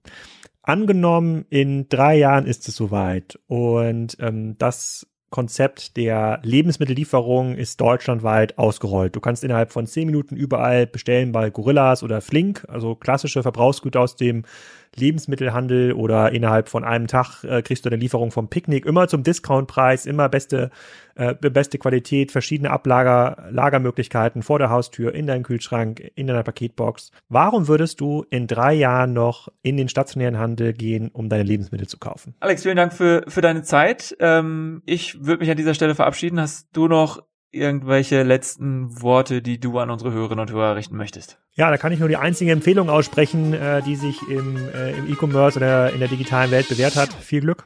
[0.62, 8.58] angenommen in drei Jahren ist es soweit und ähm, das Konzept der Lebensmittellieferung ist deutschlandweit
[8.58, 9.16] ausgerollt.
[9.16, 14.02] Du kannst innerhalb von zehn Minuten überall bestellen bei Gorillas oder Flink, also klassische Verbrauchsgüter
[14.02, 14.44] aus dem
[14.96, 19.24] Lebensmittelhandel oder innerhalb von einem Tag äh, kriegst du eine Lieferung vom Picknick, immer zum
[19.24, 20.72] Discountpreis, immer beste,
[21.16, 27.12] äh, beste Qualität, verschiedene Ablager, Lagermöglichkeiten vor der Haustür, in deinem Kühlschrank, in deiner Paketbox.
[27.30, 31.88] Warum würdest du in drei Jahren noch in den stationären Handel gehen, um deine Lebensmittel
[31.88, 32.36] zu kaufen?
[32.40, 34.16] Alex, vielen Dank für, für deine Zeit.
[34.20, 36.40] Ähm, ich würde mich an dieser Stelle verabschieden.
[36.40, 37.22] Hast du noch
[37.52, 41.40] irgendwelche letzten Worte, die du an unsere Hörerinnen und Hörer richten möchtest?
[41.54, 45.12] Ja, da kann ich nur die einzige Empfehlung aussprechen, äh, die sich im, äh, im
[45.12, 47.14] E-Commerce oder in der digitalen Welt bewährt hat.
[47.14, 47.66] Viel Glück.